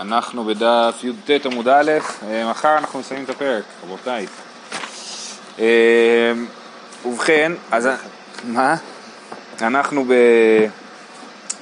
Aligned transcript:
אנחנו 0.00 0.44
בדף 0.44 1.04
י"ט 1.04 1.46
עמוד 1.46 1.68
א', 1.68 1.90
אה, 2.28 2.50
מחר 2.50 2.78
אנחנו 2.78 2.98
מסיימים 2.98 3.24
את 3.24 3.30
הפרק, 3.30 3.64
רבותיי. 3.84 4.26
אה, 5.58 6.32
ובכן, 7.04 7.52
אז 7.70 7.88
מה? 8.44 8.74
אנחנו 9.62 10.04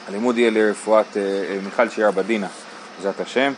בלימוד 0.09 0.39
יהיה 0.39 0.51
לרפואת 0.51 1.17
אה, 1.17 1.23
מיכל 1.65 1.89
שירה 1.89 2.11
בדינה, 2.11 2.47
בעזרת 2.97 3.21
השם. 3.21 3.53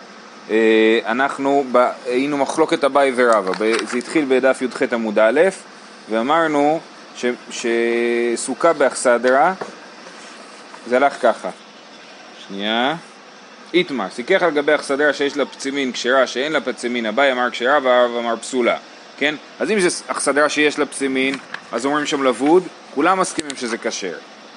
אנחנו 1.06 1.64
היינו 2.06 2.36
מחלוקת 2.36 2.84
אביי 2.84 3.12
ורבא, 3.16 3.52
זה 3.90 3.98
התחיל 3.98 4.24
בדף 4.28 4.62
י"ח 4.62 4.82
עמוד 4.92 5.18
א', 5.18 5.40
ואמרנו 6.10 6.80
ש, 7.16 7.24
שסוכה 7.50 8.72
באכסדרה, 8.72 9.54
זה 10.86 10.96
הלך 10.96 11.22
ככה. 11.22 11.50
שנייה. 12.48 12.96
איתמר, 13.74 14.06
סיכך 14.10 14.42
על 14.42 14.50
גבי 14.50 14.74
אכסדרה 14.74 15.12
שיש 15.12 15.36
לה 15.36 15.44
פצימין 15.44 15.92
כשרה 15.92 16.26
שאין 16.26 16.52
לה 16.52 16.60
פצימין, 16.60 17.06
אביי 17.06 17.32
אמר 17.32 17.50
כשרה 17.50 17.78
והרב 17.82 18.10
אמר 18.18 18.36
פסולה, 18.36 18.76
כן? 19.18 19.34
אז 19.60 19.70
אם 19.70 19.80
זה 19.80 19.88
אכסדרה 20.06 20.48
שיש 20.48 20.78
לה 20.78 20.86
פצימין, 20.86 21.34
אז 21.72 21.86
אומרים 21.86 22.06
שם 22.06 22.22
לבוד, 22.22 22.62
כולם 22.94 23.20
מסכימים 23.20 23.56
שזה 23.56 23.78
כשר. 23.78 24.14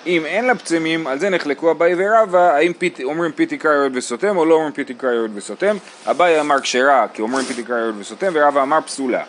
אם 0.08 0.26
אין 0.26 0.46
לה 0.46 0.56
פצימים, 0.56 1.08
על 1.08 1.20
זה 1.20 1.30
נחלקו 1.30 1.72
אביי 1.72 1.94
ורבא, 1.98 2.56
האם 2.56 2.74
פית, 2.74 3.00
אומרים 3.04 3.32
פיתי 3.32 3.58
קרא 3.58 3.72
יורד 3.72 3.96
וסותם 3.96 4.38
או 4.38 4.46
לא 4.46 4.56
אומרים 4.56 4.72
פיתי 4.72 4.94
קרא 4.94 5.12
יורד 5.12 5.38
וסותם. 5.38 5.78
אביי 6.06 6.40
אמר 6.40 6.60
כשרה, 6.60 7.06
כי 7.14 7.22
אומרים 7.22 7.46
פיתי 7.46 7.64
קרא 7.64 7.78
יורד 7.78 7.96
וסותם, 8.00 8.32
ורבא 8.34 8.62
אמר 8.62 8.80
פסולה. 8.86 9.24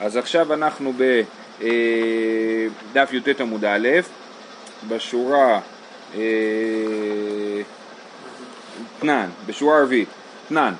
אז 0.00 0.16
עכשיו 0.16 0.54
אנחנו 0.54 0.92
בדף 0.92 3.12
אה, 3.12 3.16
י"ט 3.16 3.40
עמוד 3.40 3.64
א', 3.64 3.88
בשורה... 4.88 5.60
אה, 6.14 6.20
תנן, 9.00 9.28
בשורה 9.46 9.78
ערבית, 9.78 10.08
תנן, 10.48 10.74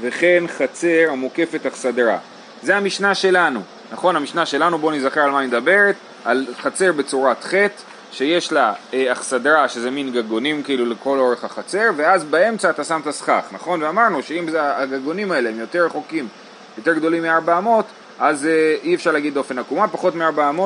וכן 0.00 0.44
חצר 0.48 1.06
המוקפת 1.10 1.66
אכסדרה. 1.66 2.18
זה 2.62 2.76
המשנה 2.76 3.14
שלנו, 3.14 3.60
נכון? 3.92 4.16
המשנה 4.16 4.46
שלנו, 4.46 4.78
בואו 4.78 4.92
נזכר 4.92 5.20
על 5.20 5.30
מה 5.30 5.40
היא 5.40 5.48
מדברת, 5.48 5.94
על 6.24 6.46
חצר 6.60 6.92
בצורת 6.92 7.44
חטא, 7.44 7.82
שיש 8.12 8.52
לה 8.52 8.72
אה, 8.94 9.12
אכסדרה, 9.12 9.68
שזה 9.68 9.90
מין 9.90 10.12
גגונים 10.12 10.62
כאילו 10.62 10.86
לכל 10.86 11.18
אורך 11.18 11.44
החצר, 11.44 11.90
ואז 11.96 12.24
באמצע 12.24 12.70
אתה 12.70 12.84
שם 12.84 13.00
את 13.02 13.06
הסכך, 13.06 13.44
נכון? 13.52 13.82
ואמרנו 13.82 14.22
שאם 14.22 14.50
זה, 14.50 14.76
הגגונים 14.76 15.32
האלה 15.32 15.48
הם 15.50 15.60
יותר 15.60 15.86
רחוקים, 15.86 16.28
יותר 16.78 16.94
גדולים 16.94 17.22
מ-400, 17.22 17.68
אז 18.18 18.46
אה, 18.46 18.76
אי 18.82 18.94
אפשר 18.94 19.12
להגיד 19.12 19.34
דופן 19.34 19.58
עקומה, 19.58 19.88
פחות 19.88 20.14
מ-400 20.14 20.60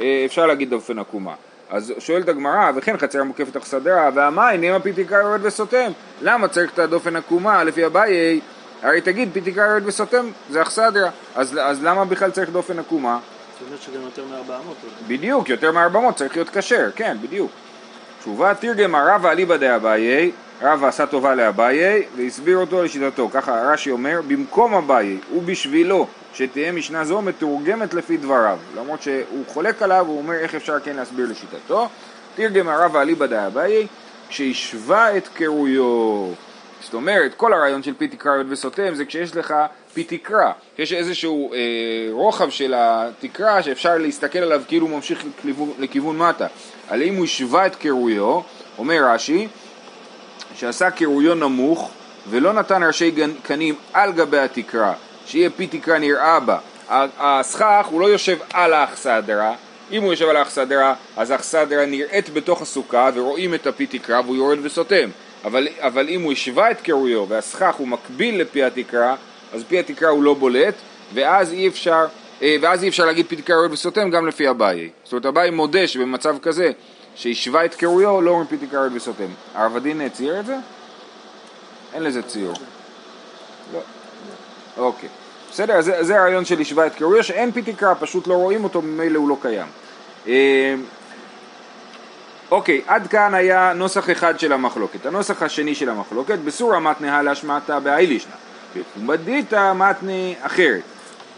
אה, 0.00 0.22
אפשר 0.26 0.46
להגיד 0.46 0.70
דופן 0.70 0.98
עקומה. 0.98 1.34
אז 1.72 1.92
שואלת 1.98 2.28
הגמרא, 2.28 2.70
וכן 2.74 2.98
חצר 2.98 3.24
מוקפת 3.24 3.56
אכסדרה, 3.56 4.10
והמים 4.14 4.60
נאמר 4.60 4.78
פיתיקה 4.78 5.14
יורד 5.14 5.40
וסותם. 5.44 5.92
למה 6.22 6.48
צריך 6.48 6.72
את 6.72 6.78
הדופן 6.78 7.16
עקומה 7.16 7.64
לפי 7.64 7.86
אביי? 7.86 8.40
הרי 8.82 9.00
תגיד 9.00 9.28
פיתיקה 9.32 9.60
יורד 9.60 9.86
וסותם 9.86 10.30
זה 10.50 10.62
אכסדרה, 10.62 11.10
אז, 11.34 11.58
אז 11.62 11.84
למה 11.84 12.04
בכלל 12.04 12.30
צריך 12.30 12.50
דופן 12.50 12.78
עקומה? 12.78 13.18
זאת 13.52 13.66
אומרת 13.66 13.82
שגם 13.82 14.02
יותר 14.02 14.24
מ-400. 14.24 15.08
בדיוק, 15.08 15.48
יותר 15.48 15.72
מ-400 15.72 16.12
צריך 16.14 16.36
להיות 16.36 16.50
כשר, 16.50 16.90
כן, 16.96 17.16
בדיוק. 17.22 17.50
תשובה 18.20 18.54
תרגם 18.54 18.94
הרבא 18.94 19.30
אליבא 19.30 19.56
דאביי, 19.56 20.30
רבא 20.62 20.88
עשה 20.88 21.06
טובה 21.06 21.34
לאביי 21.34 22.02
והסביר 22.16 22.58
אותו 22.58 22.82
לשיטתו, 22.82 23.28
ככה 23.32 23.72
רש"י 23.72 23.90
אומר, 23.90 24.20
במקום 24.28 24.74
אביי 24.74 25.18
ובשבילו 25.34 26.06
שתהיה 26.34 26.72
משנה 26.72 27.04
זו 27.04 27.22
מתורגמת 27.22 27.94
לפי 27.94 28.16
דבריו, 28.16 28.58
למרות 28.76 29.02
שהוא 29.02 29.44
חולק 29.46 29.82
עליו, 29.82 30.06
הוא 30.06 30.18
אומר 30.18 30.34
איך 30.34 30.54
אפשר 30.54 30.80
כן 30.80 30.96
להסביר 30.96 31.26
לשיטתו. 31.30 31.88
תרגם 32.34 32.68
הרב 32.68 32.96
אליבא 32.96 33.26
דאביי, 33.26 33.86
כשהשווה 34.28 35.16
את 35.16 35.28
קירויו. 35.28 36.32
זאת 36.80 36.94
אומרת, 36.94 37.34
כל 37.34 37.52
הרעיון 37.52 37.82
של 37.82 37.94
פי 37.98 38.08
תקרא 38.08 38.32
וסותם 38.48 38.94
זה 38.94 39.04
כשיש 39.04 39.36
לך 39.36 39.54
פי 39.94 40.04
תקרה, 40.04 40.52
יש 40.78 40.92
איזשהו 40.92 41.52
אה, 41.52 41.58
רוחב 42.10 42.50
של 42.50 42.74
התקרה 42.76 43.62
שאפשר 43.62 43.98
להסתכל 43.98 44.38
עליו 44.38 44.62
כאילו 44.68 44.86
הוא 44.86 44.96
ממשיך 44.96 45.24
לכיוון, 45.38 45.72
לכיוון 45.78 46.18
מטה. 46.18 46.46
אבל 46.88 47.02
אם 47.02 47.16
הוא 47.16 47.24
השווה 47.24 47.66
את 47.66 47.76
קירויו, 47.76 48.40
אומר 48.78 49.04
רש"י, 49.04 49.48
שעשה 50.54 50.90
קירויו 50.90 51.34
נמוך 51.34 51.90
ולא 52.30 52.52
נתן 52.52 52.82
ראשי 52.82 53.14
קנים 53.42 53.74
על 53.92 54.12
גבי 54.12 54.38
התקרה 54.38 54.94
שיהיה 55.26 55.50
פי 55.50 55.66
תקרה 55.66 55.98
נראה 55.98 56.40
בה. 56.40 56.58
הסכך 57.18 57.86
הוא 57.90 58.00
לא 58.00 58.06
יושב 58.06 58.38
על 58.52 58.72
האכסדרה, 58.72 59.54
אם 59.92 60.02
הוא 60.02 60.12
יושב 60.12 60.28
על 60.28 60.36
האכסדרה, 60.36 60.94
אז 61.16 61.30
האכסדרה 61.30 61.86
נראית 61.86 62.30
בתוך 62.30 62.62
הסוכה 62.62 63.10
ורואים 63.14 63.54
את 63.54 63.66
הפי 63.66 63.86
תקרה 63.86 64.20
והוא 64.20 64.36
יורד 64.36 64.58
וסותם. 64.62 65.10
אבל, 65.44 65.68
אבל 65.78 66.08
אם 66.08 66.22
הוא 66.22 66.32
השווה 66.32 66.70
את 66.70 66.80
קירויו 66.80 67.28
והסכך 67.28 67.74
הוא 67.74 67.88
מקביל 67.88 68.40
לפי 68.40 68.62
התקרה, 68.62 69.16
אז 69.52 69.64
פי 69.68 69.78
התקרה 69.78 70.10
הוא 70.10 70.22
לא 70.22 70.34
בולט, 70.34 70.74
ואז 71.14 71.52
אי 71.52 71.68
אפשר, 71.68 72.06
אה, 72.42 72.56
ואז 72.60 72.82
אי 72.82 72.88
אפשר 72.88 73.04
להגיד 73.04 73.26
פי 73.28 73.36
תקרה 73.36 73.56
יורד 73.56 73.72
וסותם 73.72 74.10
גם 74.10 74.26
לפי 74.26 74.50
אביי. 74.50 74.90
זאת 75.04 75.12
אומרת 75.12 75.26
אביי 75.26 75.50
מודה 75.50 75.86
שבמצב 75.86 76.36
כזה 76.42 76.70
שהשווה 77.14 77.64
את 77.64 77.74
קירויו 77.74 78.20
לא 78.20 78.30
אומרים 78.30 78.46
פי 78.46 78.66
תקרה 78.66 78.80
יורד 78.80 78.96
וסותם. 78.96 79.28
הרב 79.54 79.76
הדין 79.76 80.08
צייר 80.08 80.40
את 80.40 80.46
זה? 80.46 80.56
אין 81.94 82.02
לזה 82.02 82.22
ציור. 82.22 82.54
אוקיי. 84.76 85.08
בסדר? 85.50 85.80
זה, 85.80 86.04
זה 86.04 86.18
הרעיון 86.18 86.44
של 86.44 86.60
השווה 86.60 86.86
את 86.86 86.94
קירויה, 86.94 87.22
שאין 87.22 87.52
פי 87.52 87.62
תקרה, 87.62 87.94
פשוט 87.94 88.26
לא 88.26 88.34
רואים 88.34 88.64
אותו, 88.64 88.82
ממילא 88.82 89.18
הוא 89.18 89.28
לא 89.28 89.36
קיים. 89.42 89.66
אה, 90.28 90.74
אוקיי, 92.50 92.80
עד 92.86 93.06
כאן 93.06 93.34
היה 93.34 93.72
נוסח 93.72 94.10
אחד 94.10 94.40
של 94.40 94.52
המחלוקת. 94.52 95.06
הנוסח 95.06 95.42
השני 95.42 95.74
של 95.74 95.88
המחלוקת, 95.88 96.38
בסורה 96.38 96.80
מתנה 96.80 97.22
להשמעתה 97.22 97.80
באיילישנה. 97.80 98.34
בפומבדיתא 98.76 99.72
מתנה 99.72 100.32
אחרת. 100.40 100.82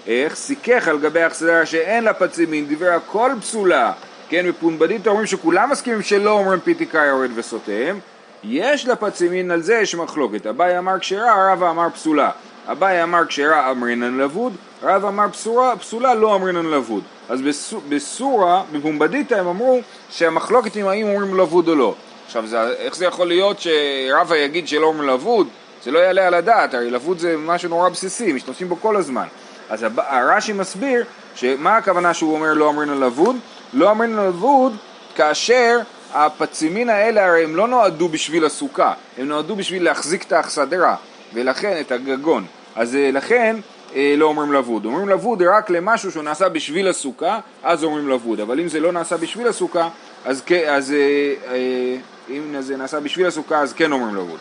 איך? 0.06 0.34
סיכך 0.34 0.88
על 0.88 0.98
גבי 0.98 1.26
אכסדרה 1.26 1.66
שאין 1.66 2.04
לה 2.04 2.12
פצימין, 2.12 2.66
דיבר 2.66 2.90
הכל 2.90 3.30
פסולה. 3.40 3.92
כן, 4.28 4.48
בפומבדיתא 4.48 5.08
אומרים 5.08 5.26
שכולם 5.26 5.70
מסכימים 5.70 6.02
שלא 6.02 6.30
אומרים 6.30 6.60
פי 6.60 6.74
תקרה 6.74 7.04
יורד 7.04 7.30
וסותם. 7.34 7.98
יש 8.44 8.86
לה 8.86 8.96
פצימין, 8.96 9.50
על 9.50 9.62
זה 9.62 9.74
יש 9.74 9.94
מחלוקת. 9.94 10.46
אביי 10.46 10.78
אמר 10.78 10.98
כשרה, 10.98 11.32
הרב 11.32 11.62
אמר 11.62 11.90
פסולה. 11.90 12.30
אביי 12.70 13.02
אמר 13.02 13.26
כשרה 13.26 13.70
אמרינן 13.70 14.18
לבוד, 14.18 14.52
רב 14.82 15.04
אמר 15.04 15.28
פסורה, 15.32 15.76
פסולה 15.76 16.14
לא 16.14 16.34
אמרינן 16.34 16.66
לבוד. 16.66 17.02
אז 17.28 17.40
בסורה, 17.88 18.62
בפומבדיתא 18.72 19.34
הם 19.34 19.46
אמרו 19.46 19.80
שהמחלוקת 20.10 20.76
עם 20.76 20.88
האם 20.88 21.06
אומרים 21.06 21.40
לבוד 21.40 21.68
או 21.68 21.74
לא. 21.74 21.94
עכשיו 22.26 22.46
זה, 22.46 22.70
איך 22.70 22.96
זה 22.96 23.04
יכול 23.04 23.28
להיות 23.28 23.56
שרבא 23.60 24.36
יגיד 24.36 24.68
שלא 24.68 24.86
אומרים 24.86 25.08
לבוד? 25.08 25.48
זה 25.84 25.90
לא 25.90 25.98
יעלה 25.98 26.26
על 26.26 26.34
הדעת, 26.34 26.74
הרי 26.74 26.90
לבוד 26.90 27.18
זה 27.18 27.36
משהו 27.38 27.68
נורא 27.68 27.88
בסיסי, 27.88 28.32
משתמשים 28.32 28.68
בו 28.68 28.76
כל 28.80 28.96
הזמן. 28.96 29.26
אז 29.70 29.86
הרש"י 29.96 30.52
מסביר 30.52 31.04
שמה 31.34 31.76
הכוונה 31.76 32.14
שהוא 32.14 32.34
אומר 32.34 32.54
לא 32.54 32.70
אמרינן 32.70 33.00
לבוד? 33.00 33.36
לא 33.72 33.90
אמרינן 33.90 34.26
לבוד 34.26 34.76
כאשר 35.14 35.78
הפצימין 36.12 36.88
האלה 36.88 37.26
הרי 37.26 37.44
הם 37.44 37.56
לא 37.56 37.68
נועדו 37.68 38.08
בשביל 38.08 38.44
הסוכה, 38.44 38.92
הם 39.18 39.28
נועדו 39.28 39.56
בשביל 39.56 39.84
להחזיק 39.84 40.22
את 40.22 40.32
האכסדרה. 40.32 40.96
ולכן 41.34 41.80
את 41.80 41.92
הגגון. 41.92 42.44
אז 42.76 42.96
אה, 42.96 43.10
לכן 43.12 43.56
אה, 43.94 44.14
לא 44.16 44.26
אומרים 44.26 44.52
לבוד. 44.52 44.84
אומרים 44.84 45.08
לבוד 45.08 45.42
רק 45.42 45.70
למשהו 45.70 46.10
שהוא 46.10 46.22
נעשה 46.22 46.48
בשביל 46.48 46.88
הסוכה, 46.88 47.40
אז 47.62 47.84
אומרים 47.84 48.08
לבוד. 48.08 48.40
אבל 48.40 48.60
אם 48.60 48.68
זה 48.68 48.80
לא 48.80 48.92
נעשה 48.92 49.16
בשביל 49.16 49.48
הסוכה, 49.48 49.88
אז, 50.24 50.42
אז 50.68 50.92
אה, 50.92 51.96
אם 52.30 52.54
זה 52.60 52.76
נעשה 52.76 53.00
בשביל 53.00 53.26
הסוכה, 53.26 53.58
אז 53.58 53.72
כן 53.72 53.92
אומרים 53.92 54.14
לבוד. 54.14 54.38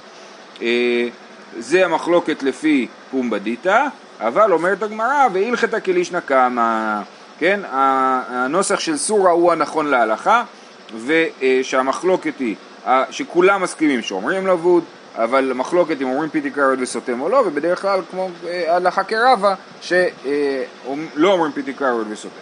זה 1.60 1.86
המחלוקת 1.86 2.44
לפי 2.44 2.88
פומבדיתא, 3.12 3.88
אבל 4.20 4.54
אומרת 4.54 4.84
הגמרא, 4.84 5.28
והלכתא 5.34 5.80
כלישנא 5.80 6.20
קמא, 6.20 7.02
כן, 7.40 7.60
הנוסח 7.72 8.80
של 8.80 8.98
סורה 8.98 9.32
הוא 9.32 9.52
הנכון 9.52 9.88
להלכה, 9.88 10.44
ושהמחלוקת 11.06 12.40
היא 12.40 12.56
שכולם 13.10 13.62
מסכימים 13.62 14.02
שאומרים 14.02 14.48
לבוד, 14.48 14.84
אבל 15.16 15.52
מחלוקת 15.56 16.02
אם 16.02 16.08
אומרים 16.08 16.30
פיתי 16.30 16.52
קריות 16.52 16.80
וסותם 16.82 17.22
או 17.22 17.30
לא, 17.30 17.44
ובדרך 17.46 17.82
כלל 17.82 18.00
כמו 18.12 18.30
אה, 18.48 18.76
הלכה 18.76 19.04
כרבה, 19.04 19.56
שלא 19.82 19.98
אה, 20.26 20.64
אומרים 21.24 21.52
פיתי 21.52 21.74
קריות 21.74 22.08
וסותם. 22.10 22.36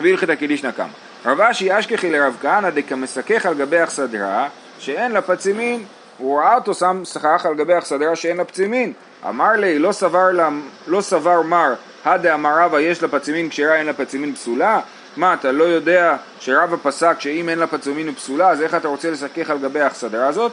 והלכתא 0.00 0.34
קדישנא 0.34 0.70
קמא. 0.70 0.86
רב 1.26 1.40
אשי 1.40 1.78
אשכחי 1.78 2.10
לרב 2.10 2.36
כהנא 2.42 2.70
דקמשכך 2.70 3.46
על 3.46 3.54
גבי 3.54 3.82
אכסדרה 3.82 4.48
שאין 4.78 5.12
לה 5.12 5.22
פצימין, 5.22 5.84
הוא 6.18 6.40
ראה 6.40 6.54
אותו 6.54 6.74
שם 6.74 7.02
סכך 7.04 7.46
על 7.46 7.54
גבי 7.54 7.78
אכסדרה 7.78 8.16
שאין 8.16 8.36
לה 8.36 8.44
פצימין. 8.44 8.92
אמר 9.28 9.52
לי, 9.52 9.78
לא 9.78 9.92
סבר, 9.92 10.30
לה, 10.32 10.48
לא 10.86 11.00
סבר 11.00 11.42
מר, 11.42 11.74
הדה 12.04 12.34
אמר 12.34 12.58
רבא 12.58 12.80
יש 12.80 13.02
לה 13.02 13.08
פצימין 13.08 13.48
כשרה 13.48 13.76
אין 13.76 13.86
לה 13.86 13.92
פצימין 13.92 14.34
פסולה? 14.34 14.80
מה, 15.16 15.34
אתה 15.34 15.52
לא 15.52 15.64
יודע 15.64 16.16
שרבא 16.40 16.76
פסק 16.82 17.16
שאם 17.18 17.48
אין 17.48 17.58
לה 17.58 17.66
פצימין 17.66 18.14
פסולה, 18.14 18.50
אז 18.50 18.62
איך 18.62 18.74
אתה 18.74 18.88
רוצה 18.88 19.10
לסכך 19.10 19.50
על 19.50 19.58
גבי 19.58 19.80
האכסדרה 19.80 20.26
הזאת? 20.26 20.52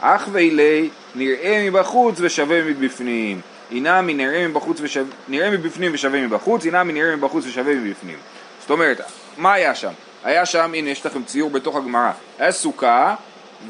אך 0.00 0.28
ואילי 0.32 0.88
נראה 1.14 1.70
מבחוץ 1.70 2.16
ושווה 2.20 2.62
מבפנים. 2.62 3.40
הנה 3.70 4.02
מנראה 4.02 4.48
מבחוץ 4.48 4.80
ושווה, 4.80 5.12
נראה 5.28 5.50
מבפנים 5.50 5.90
ושווה 5.94 6.26
מבחוץ, 6.26 6.66
הנה 6.66 6.84
מנראה 6.84 7.16
מבחוץ 7.16 7.44
ושווה 7.46 7.74
מבפנים. 7.74 8.18
זאת 8.60 8.70
אומרת, 8.70 9.00
מה 9.36 9.52
היה 9.52 9.74
שם? 9.74 9.92
היה 10.24 10.46
שם, 10.46 10.74
הנה 10.74 10.90
יש 10.90 11.06
לכם 11.06 11.22
ציור 11.22 11.50
בתוך 11.50 11.76
הגמרא, 11.76 12.10
היה 12.38 12.52
סוכה 12.52 13.14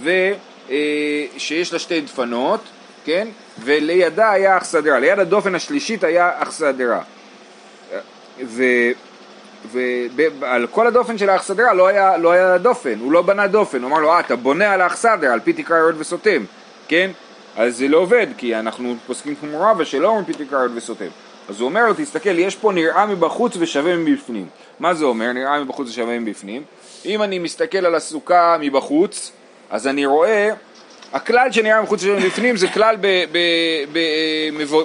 ו, 0.02 0.10
אה, 0.70 0.76
שיש 1.38 1.72
לה 1.72 1.78
שתי 1.78 2.00
דפנות, 2.00 2.60
כן? 3.04 3.28
ולידה 3.64 4.30
היה 4.30 4.56
אכסדרה, 4.56 4.98
ליד 4.98 5.18
הדופן 5.18 5.54
השלישית 5.54 6.04
היה 6.04 6.30
אכסדרה. 6.42 7.02
ועל 10.40 10.66
כל 10.66 10.86
הדופן 10.86 11.18
של 11.18 11.30
האכסדרה 11.30 11.74
לא 11.74 11.86
היה, 11.86 12.16
לא 12.16 12.32
היה 12.32 12.58
דופן, 12.58 12.98
הוא 13.00 13.12
לא 13.12 13.22
בנה 13.22 13.46
דופן, 13.46 13.82
הוא 13.82 13.90
אמר 13.90 13.98
לו, 13.98 14.12
אה, 14.12 14.20
אתה 14.20 14.36
בונה 14.36 14.72
על 14.72 14.80
האכסדרה, 14.80 15.32
על 15.32 15.40
פי 15.40 15.52
תקרא 15.52 15.76
יורד 15.76 15.94
וסותם, 15.98 16.44
כן? 16.88 17.10
אז 17.56 17.76
זה 17.76 17.88
לא 17.88 17.98
עובד, 17.98 18.26
כי 18.36 18.56
אנחנו 18.56 18.94
פוסקים 19.06 19.34
כמו 19.34 19.60
רבא 19.60 19.84
שלא 19.84 20.08
אומרים 20.08 20.24
פי 20.24 20.32
תקרא 20.32 20.58
יורד 20.58 20.76
וסותם. 20.76 21.08
אז 21.48 21.60
הוא 21.60 21.68
אומר 21.68 21.86
לו, 21.86 21.94
תסתכל, 21.96 22.38
יש 22.38 22.56
פה 22.56 22.72
נראה 22.72 23.06
מבחוץ 23.06 23.56
ושווה 23.58 23.96
מבפנים. 23.96 24.46
מה 24.80 24.94
זה 24.94 25.04
אומר, 25.04 25.32
נראה 25.32 25.60
מבחוץ 25.60 25.88
ושווה 25.88 26.18
מבפנים? 26.18 26.62
אם 27.04 27.22
אני 27.22 27.38
מסתכל 27.38 27.86
על 27.86 27.94
הסוכה 27.94 28.56
מבחוץ, 28.60 29.32
אז 29.70 29.86
אני 29.86 30.06
רואה, 30.06 30.50
הכלל 31.12 31.52
שנראה 31.52 31.82
מבחוץ 31.82 32.02
ושווה 32.02 32.20
מבפנים 32.20 32.56
זה 32.56 32.68
כלל 32.68 32.96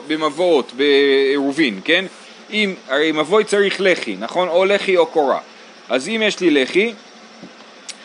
במבואות, 0.07 0.71
בעירובין, 0.73 1.79
כן? 1.83 2.05
אם, 2.51 2.73
הרי 2.87 3.11
מבוי 3.11 3.43
צריך 3.43 3.75
לחי, 3.79 4.15
נכון? 4.19 4.47
או 4.47 4.65
לחי 4.65 4.97
או 4.97 5.05
קורה. 5.05 5.39
אז 5.89 6.09
אם 6.09 6.21
יש 6.25 6.39
לי 6.39 6.49
לחי, 6.49 6.93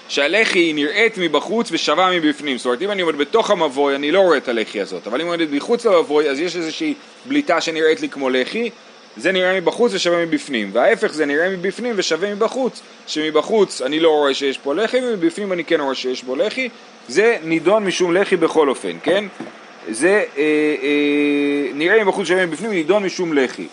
שהלחי 0.08 0.58
היא 0.58 0.74
נראית 0.74 1.18
מבחוץ 1.18 1.68
ושווה 1.72 2.10
מבפנים. 2.10 2.58
זאת 2.58 2.66
אומרת, 2.66 2.82
אם 2.82 2.90
אני 2.90 3.02
עומד 3.02 3.16
בתוך 3.16 3.50
המבוי, 3.50 3.94
אני 3.94 4.10
לא 4.10 4.20
רואה 4.20 4.36
את 4.36 4.48
הלחי 4.48 4.80
הזאת, 4.80 5.06
אבל 5.06 5.20
אם 5.20 5.32
אני 5.32 5.42
עומד 5.42 5.54
מחוץ 5.54 5.86
למבוי, 5.86 6.28
אז 6.28 6.40
יש 6.40 6.56
איזושהי 6.56 6.94
בליטה 7.26 7.60
שנראית 7.60 8.00
לי 8.00 8.08
כמו 8.08 8.30
לחי, 8.30 8.70
זה 9.16 9.32
נראה 9.32 9.60
מבחוץ 9.60 9.94
ושווה 9.94 10.26
מבפנים, 10.26 10.70
וההפך 10.72 11.12
זה 11.12 11.26
נראה 11.26 11.48
מבפנים 11.48 11.94
ושווה 11.96 12.34
מבחוץ, 12.34 12.82
שמבחוץ 13.06 13.82
אני 13.82 14.00
לא 14.00 14.10
רואה 14.10 14.34
שיש 14.34 14.58
פה 14.58 14.74
לחי, 14.74 14.98
ומבפנים 15.02 15.52
אני 15.52 15.64
כן 15.64 15.80
רואה 15.80 15.94
שיש 15.94 16.22
פה 16.22 16.36
לחי, 16.36 16.68
זה 17.08 17.36
נידון 17.44 17.84
משום 17.84 18.14
לחי 18.14 18.36
בכל 18.36 18.68
אופן, 18.68 18.96
כן? 19.02 19.24
זה 19.90 20.24
אה, 20.36 20.42
אה, 20.82 21.72
נראה 21.74 22.04
מבחוץ 22.04 22.24
ושווה 22.24 22.46
מבפנים, 22.46 22.70
נידון 22.70 23.02
משום 23.02 23.32
לחי. 23.32 23.66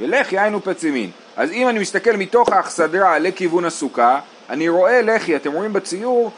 ולחי 0.00 0.38
היינו 0.38 0.60
פצימין. 0.62 1.10
אז 1.36 1.50
אם 1.52 1.68
אני 1.68 1.78
מסתכל 1.78 2.16
מתוך 2.16 2.48
האכסדרה 2.52 3.18
לכיוון 3.18 3.64
הסוכה, 3.64 4.20
אני 4.50 4.68
רואה 4.68 5.02
לחי, 5.02 5.36
אתם 5.36 5.52
רואים 5.52 5.72
בציור 5.72 6.30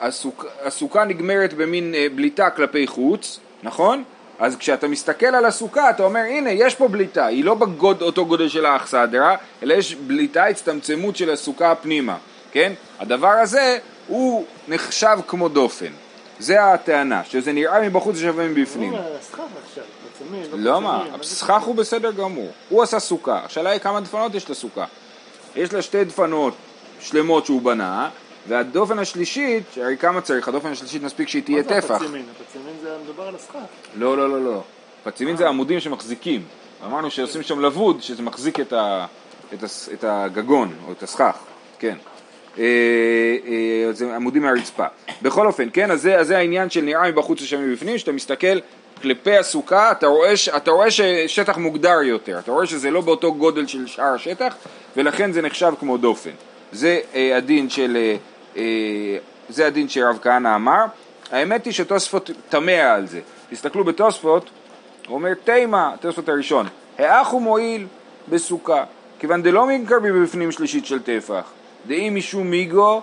שהסוכה 0.00 1.04
נגמרת 1.04 1.54
במין 1.54 1.94
אה, 1.94 2.06
בליטה 2.14 2.50
כלפי 2.50 2.86
חוץ, 2.86 3.40
נכון? 3.62 4.04
אז 4.38 4.56
כשאתה 4.56 4.88
מסתכל 4.88 5.26
על 5.26 5.44
הסוכה 5.44 5.90
אתה 5.90 6.02
אומר 6.02 6.20
הנה 6.20 6.50
יש 6.50 6.74
פה 6.74 6.88
בליטה, 6.88 7.26
היא 7.26 7.44
לא 7.44 7.54
באותו 7.54 8.26
גודל 8.26 8.48
של 8.48 8.66
האכסדרה, 8.66 9.36
אלא 9.62 9.74
יש 9.74 9.94
בליטה, 9.94 10.44
הצטמצמות 10.46 11.16
של 11.16 11.30
הסוכה 11.30 11.74
פנימה, 11.74 12.16
כן? 12.52 12.72
הדבר 12.98 13.28
הזה 13.28 13.78
הוא 14.06 14.44
נחשב 14.68 15.18
כמו 15.26 15.48
דופן, 15.48 15.92
זה 16.38 16.64
הטענה, 16.64 17.24
שזה 17.24 17.52
נראה 17.52 17.88
מבחוץ 17.88 18.16
ושווה 18.16 18.48
מבפנים. 18.48 18.92
לא 20.52 20.80
מה, 20.80 21.04
הסכך 21.20 21.62
הוא 21.62 21.74
בסדר 21.74 22.12
גמור, 22.12 22.50
הוא 22.68 22.82
עשה 22.82 22.98
סוכה, 22.98 23.40
השאלה 23.44 23.70
היא 23.70 23.80
כמה 23.80 24.00
דפנות 24.00 24.34
יש 24.34 24.50
לסוכה. 24.50 24.84
יש 25.56 25.72
לה 25.72 25.82
שתי 25.82 26.04
דפנות 26.04 26.54
שלמות 27.00 27.46
שהוא 27.46 27.62
בנה, 27.62 28.08
והדופן 28.48 28.98
השלישית, 28.98 29.64
הרי 29.76 29.96
כמה 29.96 30.20
צריך? 30.20 30.48
הדופן 30.48 30.68
השלישית 30.68 31.02
מספיק 31.02 31.28
שהיא 31.28 31.42
תהיה 31.42 31.62
טפח. 31.62 31.90
מה 31.90 31.98
זה 31.98 32.04
הפצימין? 32.04 32.24
הפצימין 32.40 32.74
זה 32.82 32.96
מדובר 33.04 33.28
על 33.28 33.34
הסכך. 33.34 33.58
לא, 33.96 34.16
לא, 34.16 34.30
לא, 34.30 34.44
לא. 34.44 34.62
פצימין 35.04 35.36
זה 35.36 35.48
עמודים 35.48 35.80
שמחזיקים. 35.80 36.42
אמרנו 36.86 37.10
שעושים 37.10 37.42
שם 37.42 37.60
לבוד, 37.60 38.02
שזה 38.02 38.22
מחזיק 38.22 38.60
את, 38.60 38.72
ה, 38.72 39.06
את, 39.54 39.62
ה, 39.62 39.66
את 39.92 40.04
הגגון, 40.04 40.74
או 40.86 40.92
את 40.92 41.02
הסכך, 41.02 41.36
כן. 41.78 41.96
אה, 42.58 42.64
אה, 43.46 43.92
זה 43.92 44.16
עמודים 44.16 44.42
מהרצפה. 44.42 44.86
בכל 45.22 45.46
אופן, 45.46 45.68
כן, 45.72 45.90
אז 45.90 46.02
זה, 46.02 46.18
אז 46.18 46.26
זה 46.26 46.38
העניין 46.38 46.70
של 46.70 46.80
נראה 46.80 47.10
מבחוץ 47.10 47.42
ושם 47.42 47.70
מבפנים, 47.70 47.98
שאתה 47.98 48.12
מסתכל 48.12 48.58
כלפי 49.02 49.36
הסוכה, 49.36 49.90
אתה 49.90 50.06
רואה, 50.06 50.32
אתה 50.56 50.70
רואה 50.70 50.90
ששטח 50.90 51.56
מוגדר 51.56 52.02
יותר, 52.02 52.38
אתה 52.38 52.52
רואה 52.52 52.66
שזה 52.66 52.90
לא 52.90 53.00
באותו 53.00 53.34
גודל 53.34 53.66
של 53.66 53.86
שאר 53.86 54.14
השטח, 54.14 54.54
ולכן 54.96 55.32
זה 55.32 55.42
נחשב 55.42 55.72
כמו 55.80 55.96
דופן. 55.96 56.30
זה 56.72 57.00
אה, 57.14 57.36
הדין 57.36 57.70
של, 57.70 57.96
אה, 57.96 58.16
אה, 58.56 59.18
זה 59.48 59.66
הדין 59.66 59.88
שרב 59.88 60.18
כהנא 60.22 60.54
אמר. 60.56 60.84
האמת 61.32 61.64
היא 61.64 61.72
שתוספות 61.72 62.30
תמה 62.48 62.94
על 62.94 63.06
זה. 63.06 63.20
תסתכלו 63.50 63.84
בתוספות, 63.84 64.50
הוא 65.08 65.14
אומר 65.14 65.34
תימה, 65.44 65.94
תוספות 66.00 66.28
הראשון, 66.28 66.66
האח 66.98 67.28
הוא 67.28 67.42
מועיל 67.42 67.86
בסוכה, 68.28 68.84
כיוון 69.18 69.42
דלא 69.42 69.66
מקרבי 69.66 70.12
בפנים 70.12 70.52
שלישית 70.52 70.86
של 70.86 71.02
טפח, 71.02 71.42
דאי 71.86 72.10
משום 72.10 72.50
מיגו, 72.50 73.02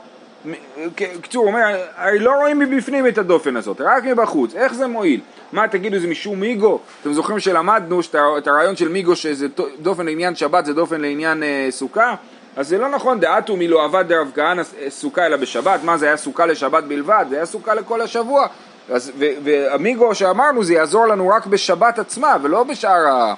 קצור, 1.21 1.47
אומר, 1.47 1.61
הרי 1.95 2.19
לא 2.19 2.31
רואים 2.31 2.59
מבפנים 2.59 3.07
את 3.07 3.17
הדופן 3.17 3.57
הזאת, 3.57 3.81
רק 3.81 4.03
מבחוץ, 4.03 4.55
איך 4.55 4.73
זה 4.73 4.87
מועיל? 4.87 5.19
מה 5.51 5.67
תגידו 5.67 5.99
זה 5.99 6.07
משום 6.07 6.39
מיגו? 6.39 6.79
אתם 7.01 7.13
זוכרים 7.13 7.39
שלמדנו 7.39 7.99
את 8.37 8.47
הרעיון 8.47 8.75
של 8.75 8.87
מיגו 8.87 9.15
שזה 9.15 9.47
דופן 9.79 10.05
לעניין 10.05 10.35
שבת 10.35 10.65
זה 10.65 10.73
דופן 10.73 11.01
לעניין 11.01 11.43
אה, 11.43 11.67
סוכה? 11.69 12.15
אז 12.55 12.67
זה 12.67 12.77
לא 12.77 12.89
נכון, 12.89 13.19
דעתו 13.19 13.55
מלא 13.57 13.83
עבד 13.83 14.05
דרב 14.07 14.31
כהנא 14.35 14.63
סוכה 14.89 15.25
אלא 15.25 15.37
בשבת, 15.37 15.83
מה 15.83 15.97
זה 15.97 16.05
היה 16.05 16.17
סוכה 16.17 16.45
לשבת 16.45 16.83
בלבד? 16.83 17.25
זה 17.29 17.35
היה 17.35 17.45
סוכה 17.45 17.73
לכל 17.73 18.01
השבוע. 18.01 18.47
אז, 18.89 19.11
ו, 19.19 19.25
והמיגו 19.43 20.15
שאמרנו 20.15 20.63
זה 20.63 20.73
יעזור 20.73 21.07
לנו 21.07 21.27
רק 21.27 21.45
בשבת 21.45 21.99
עצמה 21.99 22.37
ולא 22.41 22.63
בשאר 22.63 23.33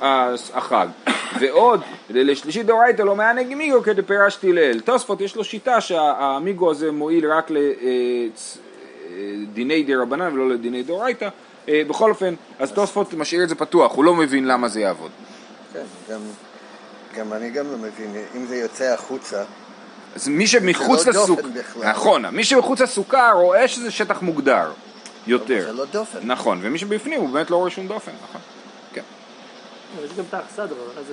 החג. 0.00 0.86
ועוד, 1.40 1.80
לשלישית 2.10 2.66
דאורייתא 2.66 3.02
לא 3.02 3.16
מענג 3.16 3.54
מיגו 3.54 3.82
כדי 3.82 4.02
פירשתי 4.02 4.52
לאל. 4.52 4.80
תוספות 4.80 5.20
יש 5.20 5.36
לו 5.36 5.44
שיטה 5.44 5.80
שהמיגו 5.80 6.70
הזה 6.70 6.92
מועיל 6.92 7.32
רק 7.32 7.50
לדיני 9.10 9.74
אה, 9.74 9.82
דה 9.86 10.02
רבנן 10.02 10.32
ולא 10.34 10.48
לדיני 10.48 10.82
דאורייתא. 10.82 11.28
אה, 11.68 11.82
בכל 11.88 12.10
אופן, 12.10 12.34
אז 12.58 12.72
תוספות 12.72 13.14
משאיר 13.14 13.42
את 13.42 13.48
זה 13.48 13.54
פתוח, 13.54 13.94
הוא 13.94 14.04
לא 14.04 14.14
מבין 14.14 14.44
למה 14.44 14.68
זה 14.68 14.80
יעבוד. 14.80 15.10
כן, 15.72 15.84
גם 16.10 16.20
גם 17.16 17.32
אני 17.32 17.50
גם 17.50 17.66
לא 17.72 17.78
מבין, 17.78 18.16
אם 18.36 18.46
זה 18.46 18.56
יוצא 18.56 18.84
החוצה... 18.84 19.42
אז 20.14 20.28
מי 20.28 20.46
שמחוץ 20.46 21.06
לסוכה, 21.06 21.42
זה 21.42 21.48
לא 21.48 21.54
בכלל. 21.60 21.90
נכון, 21.90 22.26
מי 22.26 22.44
שמחוץ 22.44 22.80
לסוכה 22.80 23.30
רואה 23.34 23.68
שזה 23.68 23.90
שטח 23.90 24.22
מוגדר 24.22 24.70
יותר. 25.26 25.62
זה 25.66 25.72
לא 25.72 25.84
דופן. 25.84 26.18
נכון, 26.22 26.58
ומי 26.62 26.78
שבפנים 26.78 27.20
הוא 27.20 27.28
באמת 27.28 27.50
לא 27.50 27.56
רואה 27.56 27.70
שום 27.70 27.88
דופן, 27.88 28.12
נכון. 28.28 28.40
אז 30.98 31.10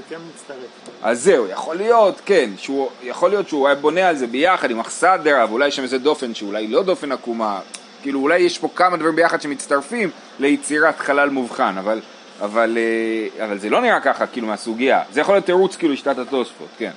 כן. 0.85 0.91
אז 1.03 1.23
זהו, 1.23 1.47
יכול 1.47 1.75
להיות, 1.75 2.21
כן, 2.25 2.49
שהוא, 2.57 2.89
יכול 3.03 3.29
להיות 3.29 3.49
שהוא 3.49 3.67
היה 3.67 3.75
בונה 3.75 4.07
על 4.07 4.15
זה 4.15 4.27
ביחד 4.27 4.71
עם 4.71 4.79
אכסדרה, 4.79 5.45
ואולי 5.49 5.71
שם 5.71 5.83
איזה 5.83 5.97
דופן 5.97 6.35
שאולי 6.35 6.67
לא 6.67 6.83
דופן 6.83 7.11
עקומה, 7.11 7.59
כאילו 8.01 8.19
אולי 8.19 8.39
יש 8.39 8.57
פה 8.57 8.69
כמה 8.75 8.97
דברים 8.97 9.15
ביחד 9.15 9.41
שמצטרפים 9.41 10.09
ליצירת 10.39 10.99
חלל 10.99 11.29
מובחן, 11.29 11.77
אבל 11.77 12.01
אבל, 12.41 12.77
אה, 12.77 13.45
אבל 13.45 13.57
זה 13.57 13.69
לא 13.69 13.81
נראה 13.81 13.99
ככה 13.99 14.27
כאילו 14.27 14.47
מהסוגיה, 14.47 15.01
זה 15.11 15.21
יכול 15.21 15.35
להיות 15.35 15.45
תירוץ 15.45 15.75
כאילו 15.75 15.93
לשיטת 15.93 16.17
התוספות, 16.17 16.67
כן. 16.77 16.91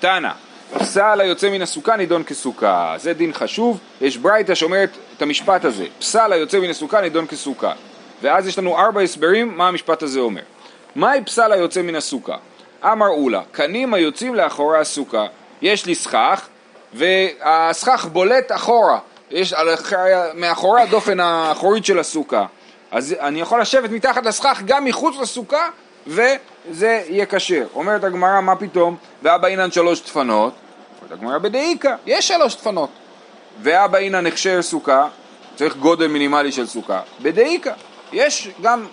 תנא, 0.00 0.30
פסל 0.78 1.20
היוצא 1.20 1.50
מן 1.50 1.62
הסוכה 1.62 1.96
נידון 1.96 2.24
כסוכה, 2.24 2.94
זה 2.96 3.12
דין 3.12 3.32
חשוב, 3.32 3.78
יש 4.00 4.16
ברייתא 4.16 4.54
שאומרת 4.54 4.90
את 5.16 5.22
המשפט 5.22 5.64
הזה, 5.64 5.86
פסל 5.98 6.32
היוצא 6.32 6.58
מן 6.58 6.70
הסוכה 6.70 7.00
נידון 7.00 7.26
כסוכה, 7.26 7.72
ואז 8.22 8.46
יש 8.46 8.58
לנו 8.58 8.78
ארבע 8.78 9.00
הסברים 9.00 9.56
מה 9.56 9.68
המשפט 9.68 10.02
הזה 10.02 10.20
אומר. 10.20 10.42
מהי 10.94 11.24
פסל 11.24 11.52
היוצא 11.52 11.82
מן 11.82 11.94
הסוכה? 11.94 12.36
אמר 12.84 13.08
אולה, 13.08 13.42
קנים 13.52 13.94
היוצאים 13.94 14.34
לאחורי 14.34 14.78
הסוכה, 14.78 15.26
יש 15.62 15.86
לי 15.86 15.94
סכך, 15.94 16.46
והסכך 16.94 18.06
בולט 18.12 18.52
אחורה, 18.52 18.98
יש 19.30 19.54
מאחורי 20.34 20.82
הדופן 20.82 21.20
האחורית 21.20 21.84
של 21.84 21.98
הסוכה. 21.98 22.46
אז 22.90 23.14
אני 23.20 23.40
יכול 23.40 23.60
לשבת 23.60 23.90
מתחת 23.90 24.26
לסכך 24.26 24.62
גם 24.64 24.84
מחוץ 24.84 25.16
לסוכה 25.20 25.68
וזה 26.06 27.02
יהיה 27.08 27.26
כשר. 27.26 27.66
אומרת 27.74 28.04
הגמרא, 28.04 28.40
מה 28.40 28.56
פתאום? 28.56 28.96
ואבא 29.22 29.48
אינן 29.48 29.70
שלוש 29.70 30.02
דפנות. 30.02 30.54
אומרת 31.00 31.12
הגמרא 31.18 31.38
בדאיקה, 31.38 31.96
יש 32.06 32.28
שלוש 32.28 32.56
דפנות. 32.56 32.90
ואבא 33.62 33.98
אינן 33.98 34.26
הכשר 34.26 34.62
סוכה, 34.62 35.08
צריך 35.56 35.76
גודל 35.76 36.06
מינימלי 36.06 36.52
של 36.52 36.66
סוכה. 36.66 37.00
בדאיקה, 37.22 37.72
יש 38.12 38.48
גם 38.62 38.86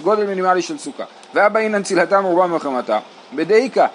גודל 0.00 0.26
מינימלי 0.26 0.62
של 0.62 0.78
סוכה. 0.78 1.04
ואבא 1.34 1.60
אינן 1.60 1.82
צילתם 1.82 2.24
רובה 2.24 2.46
מלחמתה. 2.46 2.98
בדאיקה, 3.34 3.86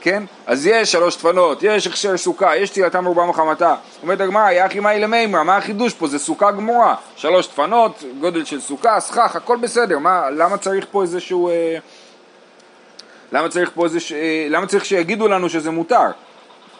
כן? 0.00 0.22
אז 0.46 0.66
יש 0.66 0.92
שלוש 0.92 1.16
דפנות, 1.16 1.62
יש 1.62 1.86
הכשר 1.86 2.16
סוכה, 2.16 2.56
יש 2.56 2.70
תהילתם 2.70 3.06
רובה 3.06 3.26
מחמתה. 3.26 3.74
אומרת 4.02 4.20
הגמרא, 4.20 4.50
יחי 4.50 4.80
מאי 4.80 5.00
למימרא, 5.00 5.42
מה 5.42 5.56
החידוש 5.56 5.94
פה? 5.94 6.06
זה 6.06 6.18
סוכה 6.18 6.50
גמורה. 6.50 6.94
שלוש 7.16 7.48
דפנות, 7.48 8.04
גודל 8.20 8.44
של 8.44 8.60
סוכה, 8.60 9.00
סכך, 9.00 9.36
הכל 9.36 9.56
בסדר. 9.56 9.98
מה, 9.98 10.30
למה 10.30 10.56
צריך 10.56 10.86
פה 10.90 11.02
איזשהו... 11.02 11.48
אה, 11.48 11.76
למה 13.32 13.48
צריך 13.48 13.70
פה 13.74 13.84
איזה... 13.84 13.98
אה, 14.14 14.46
למה 14.50 14.66
צריך 14.66 14.84
שיגידו 14.84 15.28
לנו 15.28 15.48
שזה 15.48 15.70
מותר? 15.70 16.06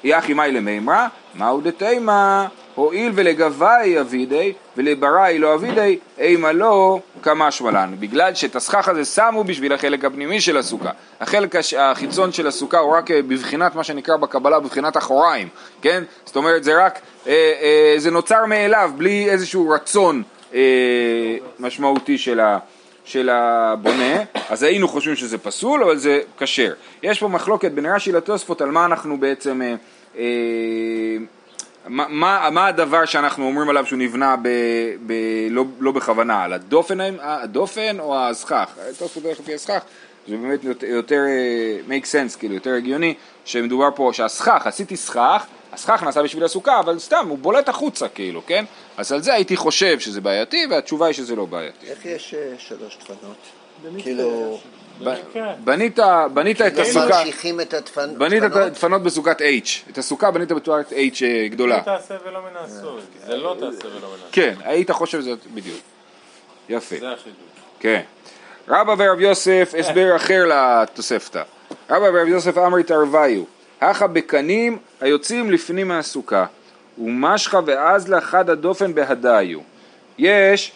יחי 0.04 0.34
מאי 0.34 0.52
למימרא, 0.52 1.06
מהו 1.34 1.60
דתימה? 1.60 2.46
הואיל 2.80 3.12
ולגבי 3.14 4.00
אבידי 4.00 4.52
ולבראי 4.76 5.38
לא 5.38 5.54
אבידי, 5.54 5.98
אימה 6.18 6.52
לא 6.52 7.00
כמשמע 7.22 7.70
לן. 7.70 7.94
בגלל 8.00 8.34
שאת 8.34 8.56
הסכך 8.56 8.88
הזה 8.88 9.04
שמו 9.04 9.44
בשביל 9.44 9.72
החלק 9.72 10.04
הפנימי 10.04 10.40
של 10.40 10.56
הסוכה. 10.56 10.90
החלק 11.20 11.56
הש- 11.56 11.74
החיצון 11.74 12.32
של 12.32 12.46
הסוכה 12.46 12.78
הוא 12.78 12.96
רק 12.96 13.10
אה, 13.10 13.22
בבחינת 13.22 13.74
מה 13.74 13.84
שנקרא 13.84 14.16
בקבלה, 14.16 14.60
בבחינת 14.60 14.96
אחוריים, 14.96 15.48
כן? 15.82 16.02
זאת 16.24 16.36
אומרת 16.36 16.64
זה 16.64 16.84
רק, 16.84 16.98
אה, 17.26 17.32
אה, 17.62 17.94
זה 17.98 18.10
נוצר 18.10 18.46
מאליו 18.46 18.90
בלי 18.96 19.30
איזשהו 19.30 19.68
רצון 19.68 20.22
אה, 20.54 20.60
משמעותי 21.58 22.18
של 22.18 22.40
ה... 22.40 22.58
של 23.04 23.28
הבונה, 23.32 24.16
אז 24.50 24.62
היינו 24.62 24.88
חושבים 24.88 25.16
שזה 25.16 25.38
פסול, 25.38 25.82
אבל 25.84 25.96
זה 25.96 26.20
כשר. 26.38 26.72
יש 27.02 27.20
פה 27.20 27.28
מחלוקת 27.28 27.72
בין 27.72 27.86
רש"י 27.86 28.12
לתוספות 28.12 28.60
על 28.60 28.70
מה 28.70 28.84
אנחנו 28.84 29.20
בעצם, 29.20 29.62
אה, 29.62 29.74
אה, 30.18 30.24
מה, 31.86 32.06
מה, 32.08 32.48
מה 32.52 32.66
הדבר 32.66 33.04
שאנחנו 33.04 33.46
אומרים 33.46 33.68
עליו 33.68 33.86
שהוא 33.86 33.98
נבנה 33.98 34.36
ב, 34.42 34.48
ב, 35.06 35.12
לא, 35.50 35.64
לא 35.80 35.92
בכוונה, 35.92 36.42
על 36.44 36.52
הדופן, 36.52 37.00
האם- 37.00 37.16
הדופן 37.20 38.00
או 38.00 38.18
הסכך? 38.18 38.68
תוספות 38.98 39.24
הולך 39.24 39.40
לפי 39.40 39.54
הסכך, 39.54 39.80
זה 40.28 40.36
באמת 40.36 40.64
יותר, 40.64 40.86
יותר 40.86 41.20
אה, 41.28 41.96
make 41.98 42.04
sense, 42.04 42.38
כאילו, 42.38 42.54
יותר 42.54 42.70
הגיוני, 42.74 43.14
שמדובר 43.44 43.88
פה 43.94 44.10
שהסכך, 44.14 44.66
עשיתי 44.66 44.96
סכך, 44.96 45.42
הסכך 45.72 46.02
נעשה 46.02 46.22
בשביל 46.22 46.44
הסוכה, 46.44 46.80
אבל 46.80 46.98
סתם, 46.98 47.26
הוא 47.28 47.38
בולט 47.38 47.68
החוצה 47.68 48.08
כאילו, 48.08 48.42
כן? 48.46 48.64
אז 48.96 49.12
על 49.12 49.22
זה 49.22 49.34
הייתי 49.34 49.56
חושב 49.56 50.00
שזה 50.00 50.20
בעייתי, 50.20 50.66
והתשובה 50.70 51.06
היא 51.06 51.14
שזה 51.14 51.36
לא 51.36 51.44
בעייתי. 51.44 51.86
איך 51.86 52.06
יש 52.06 52.34
אה, 52.34 52.52
שלוש? 52.58 52.98
במקרה 53.84 54.02
כאילו. 54.02 54.58
בנית, 55.64 55.98
בנית 56.34 56.60
את 56.60 56.78
הסוכה, 56.78 57.18
ממשיכים 57.18 57.60
את 57.60 57.74
הדפנות? 57.74 58.18
בנית 58.18 58.44
את 58.44 58.56
הדפנות 58.56 59.02
בסוכת 59.02 59.40
H, 59.40 59.90
את 59.90 59.98
הסוכה 59.98 60.30
בנית 60.30 60.52
בסוכת 60.52 60.92
H 60.92 61.22
אה, 61.22 61.48
גדולה. 61.48 61.76
לא 61.76 61.82
תעשה 61.82 62.14
ולא 62.24 62.40
מן 62.40 62.56
הסוג, 62.56 62.98
זה 63.26 63.36
לא 63.36 63.56
תעשה 63.60 63.88
ולא 63.88 64.08
מן 64.08 64.14
הסוג, 64.14 64.32
כן, 64.32 64.54
היית 64.64 64.90
חושב 64.90 65.20
שזה 65.20 65.34
בדיוק. 65.54 65.80
יפה, 66.68 66.96
זה 67.00 67.08
החידוש. 67.12 67.34
כן. 67.80 68.00
רבא 68.68 68.94
ורב 68.98 69.20
יוסף, 69.20 69.74
הסבר 69.78 70.16
אחר 70.16 70.44
לתוספתא. 70.46 71.42
רבא 71.90 72.04
ורב 72.04 72.28
יוסף 72.28 72.58
אמרי 72.58 72.82
תרוויו, 72.82 73.42
הכה 73.80 74.06
בקנים 74.06 74.78
היוצאים 75.00 75.50
לפנים 75.50 75.88
מהסוכה, 75.88 76.46
ומשכה 76.98 77.60
ואזלה 77.66 78.20
חד 78.20 78.50
הדופן 78.50 78.94
בהדיו. 78.94 79.58
יש 80.18 80.72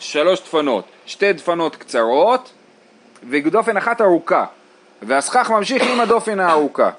שלוש 0.00 0.40
דפנות, 0.40 0.84
שתי 1.06 1.32
דפנות 1.32 1.76
קצרות 1.76 2.50
ודופן 3.30 3.76
אחת 3.76 4.00
ארוכה, 4.00 4.44
והסכך 5.02 5.50
ממשיך 5.50 5.82
עם 5.82 6.00
הדופן 6.00 6.40
הארוכה. 6.40 6.90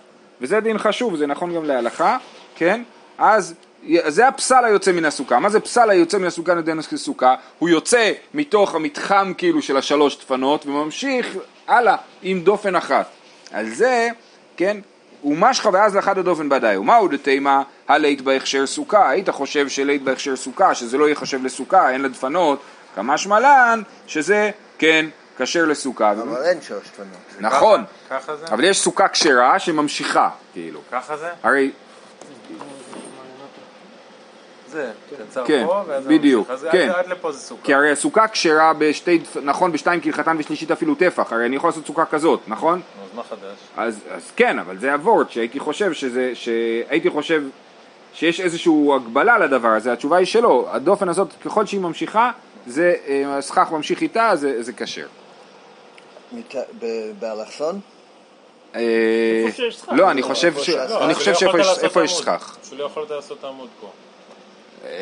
וזה 0.42 0.60
דין 0.60 0.78
חשוב, 0.78 1.16
זה 1.16 1.28
נכון 1.28 1.56
גם 1.56 1.66
להלכה, 1.66 2.18
כן? 2.56 2.82
אז 3.18 3.54
זה 4.08 4.28
הפסל 4.28 4.66
היוצא 4.66 4.92
מן 4.92 5.06
הסוכה. 5.06 5.40
מה 5.40 5.50
זה 5.50 5.60
פסל 5.60 5.90
היוצא 5.90 6.18
מן 6.18 6.26
הסוכה 6.26 6.54
נדן 6.54 6.82
כסוכה? 6.82 7.36
הוא 7.60 7.70
יוצא 7.70 8.12
מתוך 8.34 8.76
המתחם 8.76 9.34
כאילו 9.38 9.62
של 9.62 9.78
השלוש 9.78 10.18
דפנות 10.18 10.66
וממשיך 10.66 11.38
הלאה 11.68 11.96
עם 12.22 12.42
דופן 12.42 12.76
אחת. 12.76 13.06
על 13.52 13.70
זה, 13.70 14.10
כן, 14.58 14.78
ומשכה 15.24 15.70
ואז 15.74 15.96
לאחד 15.96 16.18
הדופן 16.18 16.50
בדי. 16.50 16.78
ומהו 16.78 17.08
דתימה 17.08 17.64
הלית 17.88 18.22
בהכשר 18.22 18.68
סוכה? 18.68 19.10
היית 19.10 19.30
חושב 19.30 19.70
שלית 19.70 20.04
בהכשר 20.04 20.36
סוכה, 20.36 20.76
שזה 20.76 20.98
לא 20.98 21.10
ייחשב 21.10 21.44
לסוכה, 21.44 21.90
אין 21.92 22.02
לה 22.02 22.08
דפנות, 22.08 22.62
כמשמע 22.96 23.40
לן, 23.40 23.82
שזה, 24.08 24.52
כן, 24.78 25.06
כשר 25.40 25.66
לסוכה. 25.66 26.12
אבל 26.12 26.44
אין 26.44 26.62
שלוש 26.62 26.84
דפנות. 26.94 27.08
זה 27.36 27.42
נכון? 27.42 27.84
אבל 28.52 28.64
יש 28.64 28.80
סוכה 28.80 29.08
כשרה 29.08 29.60
שממשיכה, 29.60 30.30
כאילו. 30.54 30.80
ככה 30.92 31.18
זה? 31.18 31.30
הרי, 31.44 31.72
זה, 34.72 34.92
קצר 35.30 35.46
כן, 35.46 35.64
פה, 35.68 35.84
ואז 35.88 36.04
זה 36.04 36.10
בדיוק. 36.10 36.50
אז 36.50 36.68
כן. 36.72 36.90
עד- 36.96 37.08
לפה 37.08 37.32
זה 37.32 37.40
סוכה. 37.40 37.62
כי 37.64 37.74
הרי 37.74 37.92
הסוכה 37.92 38.28
כשרה 38.28 38.74
בשתי, 38.74 39.22
נכון, 39.44 39.72
בשתיים 39.72 40.02
כהלכתן 40.02 40.36
ושלישית 40.40 40.72
אפילו 40.72 40.96
טפח, 40.96 41.34
הרי 41.34 41.46
אני 41.46 41.56
יכול 41.56 41.68
לעשות 41.70 41.86
סוכה 41.86 42.06
כזאת, 42.06 42.40
נכון? 42.48 42.82
אז 43.04 43.16
מה 43.16 43.24
חדש? 43.24 43.40
אז, 43.78 44.00
אז 44.12 44.32
כן, 44.36 44.60
אבל 44.60 44.78
זה 44.78 44.94
הוורט 44.94 45.30
שהייתי 45.32 45.60
חושב 45.60 45.94
שזה, 45.94 46.32
שהייתי 46.34 47.10
חושב 47.10 47.44
שיש 48.14 48.42
איזושהי 48.42 48.74
הגבלה 48.96 49.38
לדבר 49.38 49.68
הזה, 49.70 49.94
התשובה 49.94 50.18
היא 50.18 50.26
שלא, 50.26 50.68
הדופן 50.72 51.10
הזאת 51.10 51.28
ככל 51.46 51.66
שהיא 51.66 51.80
ממשיכה, 51.82 52.32
זה, 52.68 52.94
אה, 53.08 53.38
הסכך 53.38 53.68
ממשיך 53.72 54.02
איתה, 54.02 54.32
זה, 54.36 54.64
זה 54.64 54.74
כשר. 54.74 55.08
באלכסון? 57.20 57.80
אה. 58.76 58.82
לא, 59.92 60.12
אני 60.12 60.22
חושב 60.22 60.54
לא 60.56 60.64
שאיפה 61.76 62.04
יש-. 62.04 62.18
סכך. 62.18 62.58
שלא 62.70 62.84
יכולת 62.84 63.12
לעשות 63.12 63.44
עמוד 63.44 63.70
פה. 63.82 63.92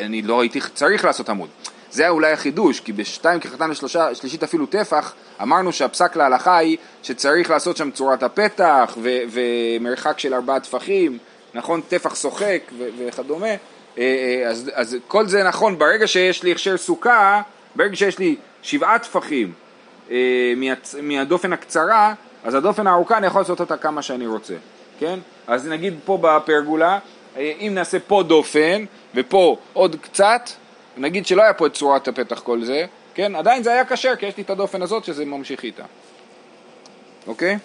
אני 0.00 0.22
לא 0.22 0.40
הייתי 0.40 0.60
צריך 0.74 1.04
לעשות 1.04 1.28
עמוד. 1.28 1.48
זה 1.90 2.08
אולי 2.08 2.32
החידוש, 2.32 2.80
כי 2.80 2.92
בשתיים 2.92 3.40
כחתן 3.40 3.70
ושלישית 3.70 4.42
אפילו 4.42 4.66
טפח, 4.66 5.14
אמרנו 5.42 5.72
שהפסק 5.72 6.16
להלכה 6.16 6.56
היא 6.56 6.76
שצריך 7.02 7.50
לעשות 7.50 7.76
שם 7.76 7.90
צורת 7.90 8.22
הפתח 8.22 8.96
ו- 9.02 9.18
ומרחק 9.30 10.18
של 10.18 10.34
ארבעה 10.34 10.60
טפחים, 10.60 11.18
נכון? 11.54 11.80
טפח 11.88 12.14
שוחק 12.14 12.60
ו- 12.78 12.88
וכדומה. 12.98 13.46
אה, 13.46 13.56
אה, 13.98 14.48
אז, 14.48 14.70
אז 14.74 14.96
כל 15.08 15.26
זה 15.26 15.42
נכון, 15.42 15.78
ברגע 15.78 16.06
שיש 16.06 16.42
לי 16.42 16.52
הכשר 16.52 16.76
סוכה, 16.76 17.42
ברגע 17.76 17.96
שיש 17.96 18.18
לי 18.18 18.36
שבעה 18.62 18.98
טפחים 18.98 19.52
מהצ- 20.56 20.96
מהדופן 21.02 21.52
הקצרה, 21.52 22.14
אז 22.44 22.54
הדופן 22.54 22.86
הארוכה 22.86 23.16
אני 23.16 23.26
יכול 23.26 23.40
לעשות 23.40 23.60
אותה 23.60 23.76
כמה 23.76 24.02
שאני 24.02 24.26
רוצה, 24.26 24.54
כן? 24.98 25.18
אז 25.46 25.66
נגיד 25.68 25.94
פה 26.04 26.18
בפרגולה, 26.20 26.98
אה, 27.36 27.52
אם 27.60 27.72
נעשה 27.74 27.98
פה 28.06 28.22
דופן 28.22 28.84
ופה 29.14 29.56
עוד 29.72 29.96
קצת, 30.02 30.50
נגיד 30.96 31.26
שלא 31.26 31.42
היה 31.42 31.52
פה 31.54 31.66
את 31.66 31.72
צורת 31.72 32.08
הפתח 32.08 32.40
כל 32.40 32.64
זה, 32.64 32.84
כן? 33.14 33.34
עדיין 33.36 33.62
זה 33.62 33.72
היה 33.72 33.84
כשר 33.84 34.16
כי 34.16 34.26
יש 34.26 34.36
לי 34.36 34.42
את 34.42 34.50
הדופן 34.50 34.82
הזאת 34.82 35.04
שזה 35.04 35.24
ממשיך 35.24 35.62
איתה, 35.62 35.82
אוקיי? 37.26 37.58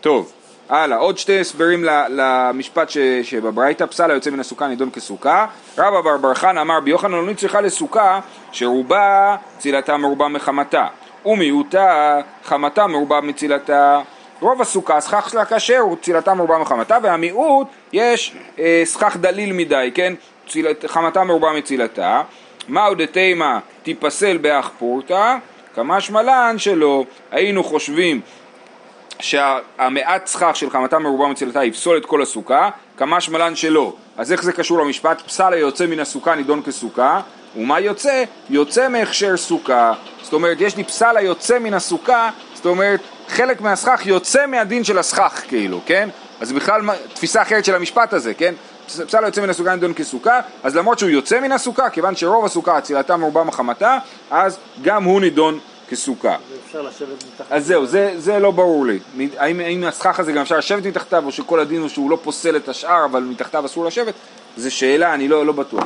טוב, 0.00 0.32
הלאה, 0.68 0.98
עוד 0.98 1.18
שתי 1.18 1.40
הסברים 1.40 1.84
למשפט 2.10 2.90
שבברייתא, 3.22 3.86
פסל 3.86 4.10
היוצא 4.10 4.30
מן 4.30 4.40
הסוכה 4.40 4.66
נידון 4.68 4.90
כסוכה. 4.90 5.46
רבא 5.78 6.00
בר 6.00 6.16
בר 6.16 6.34
חנא 6.34 6.60
אמר 6.60 6.80
ביוחנן 6.80 7.12
לא 7.12 7.26
נצרכה 7.26 7.60
לסוכה 7.60 8.20
שרובה 8.52 9.36
צילתה 9.58 9.96
מרובה 9.96 10.28
מחמתה 10.28 10.86
ומיעוטה 11.26 12.20
חמתה 12.44 12.86
מרובה 12.86 13.20
מצילתה. 13.20 14.00
רוב 14.40 14.62
הסוכה, 14.62 15.00
סכך 15.00 15.30
שלה 15.30 15.44
כשר 15.44 15.78
הוא 15.78 15.96
צילתה 16.02 16.34
מרובה 16.34 16.58
מחמתה 16.58 16.98
והמיעוט 17.02 17.66
יש 17.92 18.36
אה, 18.58 18.82
סכך 18.84 19.16
דליל 19.20 19.52
מדי, 19.52 19.90
כן? 19.94 20.14
צילת, 20.48 20.84
חמתה 20.86 21.24
מרובה 21.24 21.52
מצילתה. 21.52 22.22
מהו 22.68 22.94
דתימה 22.94 23.58
תיפסל 23.82 24.36
באח 24.36 24.70
פורתא 24.78 25.36
כמשמע 25.74 26.22
לן 26.22 26.58
שלא 26.58 27.04
היינו 27.30 27.64
חושבים 27.64 28.20
שהמעט 29.20 30.26
סכך 30.26 30.56
של 30.56 30.70
חמתה 30.70 30.98
מרובה 30.98 31.26
מצילתה 31.26 31.64
יפסול 31.64 31.96
את 31.96 32.06
כל 32.06 32.22
הסוכה, 32.22 32.70
כמה 32.96 33.20
שמלן 33.20 33.56
שלא. 33.56 33.92
אז 34.16 34.32
איך 34.32 34.42
זה 34.42 34.52
קשור 34.52 34.78
למשפט? 34.78 35.20
פסל 35.20 35.52
היוצא 35.52 35.86
מן 35.86 36.00
הסוכה 36.00 36.34
נידון 36.34 36.62
כסוכה, 36.62 37.20
ומה 37.56 37.80
יוצא? 37.80 38.24
יוצא 38.50 38.88
מהכשר 38.88 39.36
סוכה. 39.36 39.92
זאת 40.22 40.32
אומרת, 40.32 40.60
יש 40.60 40.76
לי 40.76 40.84
פסל 40.84 41.16
היוצא 41.16 41.58
מן 41.58 41.74
הסוכה, 41.74 42.30
זאת 42.54 42.66
אומרת, 42.66 43.00
חלק 43.28 43.60
מהסכך 43.60 44.06
יוצא 44.06 44.46
מהדין 44.46 44.84
של 44.84 44.98
הסכך, 44.98 45.42
כאילו, 45.48 45.80
כן? 45.86 46.08
אז 46.40 46.52
בכלל 46.52 46.80
תפיסה 47.14 47.42
אחרת 47.42 47.64
של 47.64 47.74
המשפט 47.74 48.12
הזה, 48.12 48.34
כן? 48.34 48.54
פס- 48.86 49.00
פסל 49.00 49.24
היוצא 49.24 49.40
מן 49.42 49.50
הסוכה 49.50 49.74
נידון 49.74 49.94
כסוכה, 49.94 50.40
אז 50.62 50.76
למרות 50.76 50.98
שהוא 50.98 51.10
יוצא 51.10 51.40
מן 51.40 51.52
הסוכה, 51.52 51.90
כיוון 51.90 52.16
שרוב 52.16 52.44
הסוכה 52.44 52.78
אצילתה 52.78 53.16
מרובה 53.16 53.44
מחמתה, 53.44 53.98
אז 54.30 54.58
גם 54.82 55.04
הוא 55.04 55.20
נידון 55.20 55.58
כסוכה. 55.90 56.36
אז 57.50 57.66
זהו, 57.66 57.86
זה, 57.86 58.12
זה 58.16 58.38
לא 58.38 58.50
ברור 58.50 58.86
לי. 58.86 58.98
האם, 59.38 59.60
האם 59.60 59.84
הסכך 59.84 60.20
הזה 60.20 60.32
גם 60.32 60.42
אפשר 60.42 60.56
לשבת 60.58 60.86
מתחתיו, 60.86 61.24
או 61.26 61.32
שכל 61.32 61.60
הדין 61.60 61.80
הוא 61.80 61.88
שהוא 61.88 62.10
לא 62.10 62.18
פוסל 62.22 62.56
את 62.56 62.68
השאר, 62.68 63.04
אבל 63.04 63.22
מתחתיו 63.22 63.66
אסור 63.66 63.84
לשבת? 63.84 64.14
זו 64.56 64.74
שאלה, 64.74 65.14
אני 65.14 65.28
לא, 65.28 65.46
לא 65.46 65.52
בטוח 65.52 65.84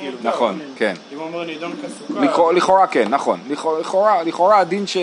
כאילו. 0.00 0.16
נכון, 0.22 0.58
כן. 0.76 0.94
אם 1.12 1.18
הוא 1.18 1.26
אומר 1.26 1.44
נידון 1.44 1.72
כסוכה, 1.82 2.52
לכאורה, 2.52 2.86
כן, 2.86 3.08
נכון. 3.08 3.40
לכאורה, 4.24 4.58
הדין 4.58 4.86
ש... 4.86 4.96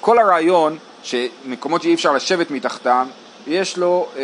כל 0.00 0.18
הרעיון 0.18 0.78
שמקומות 1.02 1.82
שאי 1.82 1.94
אפשר 1.94 2.12
לשבת 2.12 2.50
מתחתם, 2.50 3.06
יש 3.46 3.78
לו, 3.78 4.08
אה, 4.16 4.22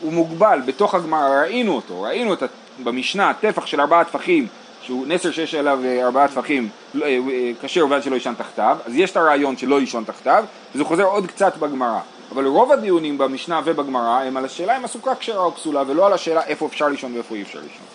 הוא 0.00 0.12
מוגבל 0.12 0.60
בתוך 0.66 0.94
הגמרא, 0.94 1.40
ראינו 1.40 1.76
אותו, 1.76 2.02
ראינו 2.02 2.34
את, 2.34 2.42
במשנה, 2.84 3.32
טפח 3.40 3.66
של 3.66 3.80
ארבעה 3.80 4.04
טפחים, 4.04 4.46
שהוא 4.82 5.06
נסר 5.06 5.30
שיש 5.30 5.54
עליו 5.54 5.78
אה, 5.84 6.04
ארבעה 6.04 6.28
טפחים, 6.28 6.68
לא, 6.94 7.06
אה, 7.06 7.18
כשר 7.62 7.84
ובלבד 7.84 8.02
שלא 8.02 8.14
יישן 8.14 8.34
תחתיו, 8.38 8.78
אז 8.86 8.94
יש 8.94 9.10
את 9.10 9.16
הרעיון 9.16 9.56
שלא 9.56 9.80
לישון 9.80 10.04
תחתיו, 10.04 10.44
וזה 10.74 10.84
חוזר 10.84 11.04
עוד 11.04 11.26
קצת 11.26 11.56
בגמרא. 11.56 12.00
אבל 12.32 12.46
רוב 12.46 12.72
הדיונים 12.72 13.18
במשנה 13.18 13.60
ובגמרא 13.64 14.20
הם 14.24 14.36
על 14.36 14.44
השאלה 14.44 14.76
אם 14.76 14.84
הסוכה 14.84 15.14
כשרה 15.14 15.44
או 15.44 15.54
פסולה, 15.54 15.82
ולא 15.86 16.06
על 16.06 16.12
השאלה 16.12 16.42
איפה 16.46 16.66
אפשר 16.66 16.88
לישון 16.88 17.14
ואיפה 17.14 17.34
אי 17.34 17.42
אפשר 17.42 17.58
לישון. 17.58 17.86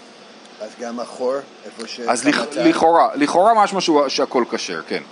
אז 0.61 0.69
גם 0.79 0.99
החור, 0.99 1.33
איפה 1.65 1.87
ש... 1.87 1.99
אז 1.99 2.25
לכ- 2.27 2.55
לכאורה, 2.57 3.07
לכאורה 3.15 3.63
משמע 3.63 3.79
שהכל 4.07 4.43
כשר, 4.51 4.81
כן. 4.87 5.03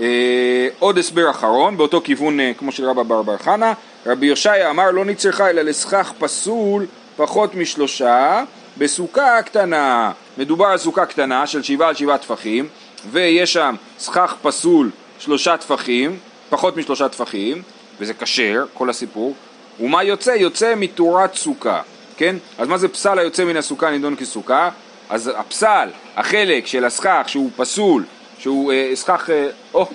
אה, 0.00 0.68
עוד 0.78 0.98
הסבר 0.98 1.30
אחרון, 1.30 1.76
באותו 1.76 2.00
כיוון 2.04 2.40
אה, 2.40 2.52
כמו 2.58 2.72
של 2.72 2.84
רבא 2.84 3.02
בר 3.02 3.22
בר 3.22 3.38
חנה, 3.38 3.72
רבי 4.06 4.26
יושעיה 4.26 4.70
אמר 4.70 4.90
לא 4.90 5.04
נצרכה 5.04 5.50
אלא 5.50 5.62
לסכך 5.62 6.12
פסול 6.18 6.86
פחות 7.16 7.54
משלושה 7.54 8.44
בסוכה 8.78 9.42
קטנה. 9.42 10.12
מדובר 10.38 10.66
על 10.66 10.78
סוכה 10.78 11.06
קטנה 11.06 11.46
של 11.46 11.62
שבעה 11.62 11.88
על 11.88 11.94
שבעה 11.94 12.18
טפחים, 12.18 12.68
ויש 13.10 13.52
שם 13.52 13.74
סכך 13.98 14.34
פסול 14.42 14.90
שלושה 15.18 15.56
טפחים, 15.56 16.18
פחות 16.50 16.76
משלושה 16.76 17.08
טפחים, 17.08 17.62
וזה 18.02 18.14
כשר, 18.14 18.64
כל 18.74 18.90
הסיפור. 18.90 19.34
ומה 19.80 20.02
יוצא? 20.02 20.30
יוצא 20.30 20.74
מתורת 20.76 21.34
סוכה, 21.34 21.80
כן? 22.16 22.36
אז 22.58 22.68
מה 22.68 22.78
זה 22.78 22.88
פסל 22.88 23.18
היוצא 23.18 23.44
מן 23.44 23.56
הסוכה 23.56 23.90
נידון 23.90 24.16
כסוכה? 24.16 24.70
אז 25.10 25.30
הפסל, 25.36 25.88
החלק 26.16 26.66
של 26.66 26.84
הסכך 26.84 27.24
שהוא 27.26 27.50
פסול, 27.56 28.04
שהוא 28.38 28.72
אה, 28.72 28.90
סכך, 28.94 29.30
אה, 29.30 29.48
או, 29.74 29.86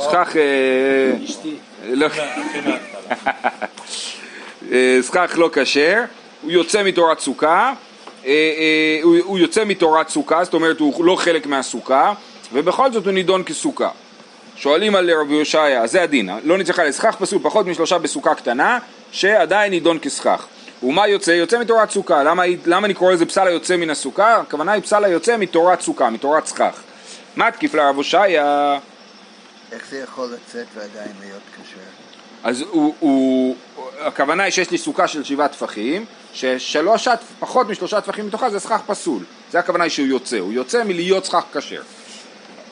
סכך, 0.00 0.36
אה, 0.36 1.24
אשתי. 1.24 1.54
לא, 1.88 2.06
אה, 4.72 4.98
סכך 5.00 5.32
לא 5.36 5.50
כשר, 5.52 6.02
הוא 6.42 6.50
יוצא 6.50 6.82
מתורת 6.82 7.20
סוכה, 7.20 7.72
אה, 8.24 8.30
אה, 8.30 8.98
הוא, 9.02 9.16
הוא 9.24 9.38
יוצא 9.38 9.64
מתורת 9.64 10.08
סוכה, 10.08 10.44
זאת 10.44 10.54
אומרת 10.54 10.80
הוא 10.80 11.04
לא 11.04 11.16
חלק 11.16 11.46
מהסוכה, 11.46 12.12
ובכל 12.52 12.92
זאת 12.92 13.04
הוא 13.04 13.12
נידון 13.12 13.44
כסוכה. 13.44 13.90
שואלים 14.60 14.94
על 14.94 15.10
רבי 15.20 15.34
יושעיה, 15.34 15.86
זה 15.86 16.02
הדין, 16.02 16.30
לא 16.44 16.58
נצטרך 16.58 16.78
לסכך 16.78 17.16
פסול 17.16 17.38
פחות 17.42 17.66
משלושה 17.66 17.98
בסוכה 17.98 18.34
קטנה, 18.34 18.78
שעדיין 19.12 19.70
נידון 19.70 19.98
כסכך. 20.02 20.46
ומה 20.82 21.08
יוצא? 21.08 21.30
יוצא 21.30 21.58
מתורת 21.58 21.90
סוכה. 21.90 22.22
למה, 22.22 22.42
למה 22.66 22.86
אני 22.86 22.94
קורא 22.94 23.12
לזה 23.12 23.26
פסל 23.26 23.46
היוצא 23.46 23.76
מן 23.76 23.90
הסוכה? 23.90 24.36
הכוונה 24.36 24.72
היא 24.72 24.82
פסל 24.82 25.04
היוצא 25.04 25.36
מתורת 25.36 25.80
סוכה, 25.80 26.10
מתורת 26.10 26.46
סכך. 26.46 26.82
מתקיף 27.36 27.74
לרב 27.74 27.96
הושעיה, 27.96 28.78
איך 29.72 29.82
זה 29.90 29.98
יכול 29.98 30.28
לצאת 30.34 30.66
ועדיין 30.74 31.12
להיות 31.20 31.42
כשר? 31.54 31.80
אז 32.44 32.60
הוא, 32.70 32.94
הוא, 32.98 33.56
הכוונה 34.00 34.42
היא 34.42 34.52
שיש 34.52 34.70
לי 34.70 34.78
סוכה 34.78 35.08
של 35.08 35.24
שבעה 35.24 35.48
טפחים, 35.48 36.04
ששלושה, 36.32 37.14
פחות 37.38 37.68
משלושה 37.68 38.00
טפחים 38.00 38.26
מתוכה 38.26 38.50
זה 38.50 38.60
סכך 38.60 38.80
פסול. 38.86 39.22
זה 39.52 39.58
הכוונה 39.58 39.84
היא 39.84 39.90
שהוא 39.90 40.06
יוצא, 40.06 40.38
הוא 40.38 40.52
יוצא 40.52 40.84
מלהיות 40.84 41.24
סכך 41.24 41.44
כשר. 41.52 41.82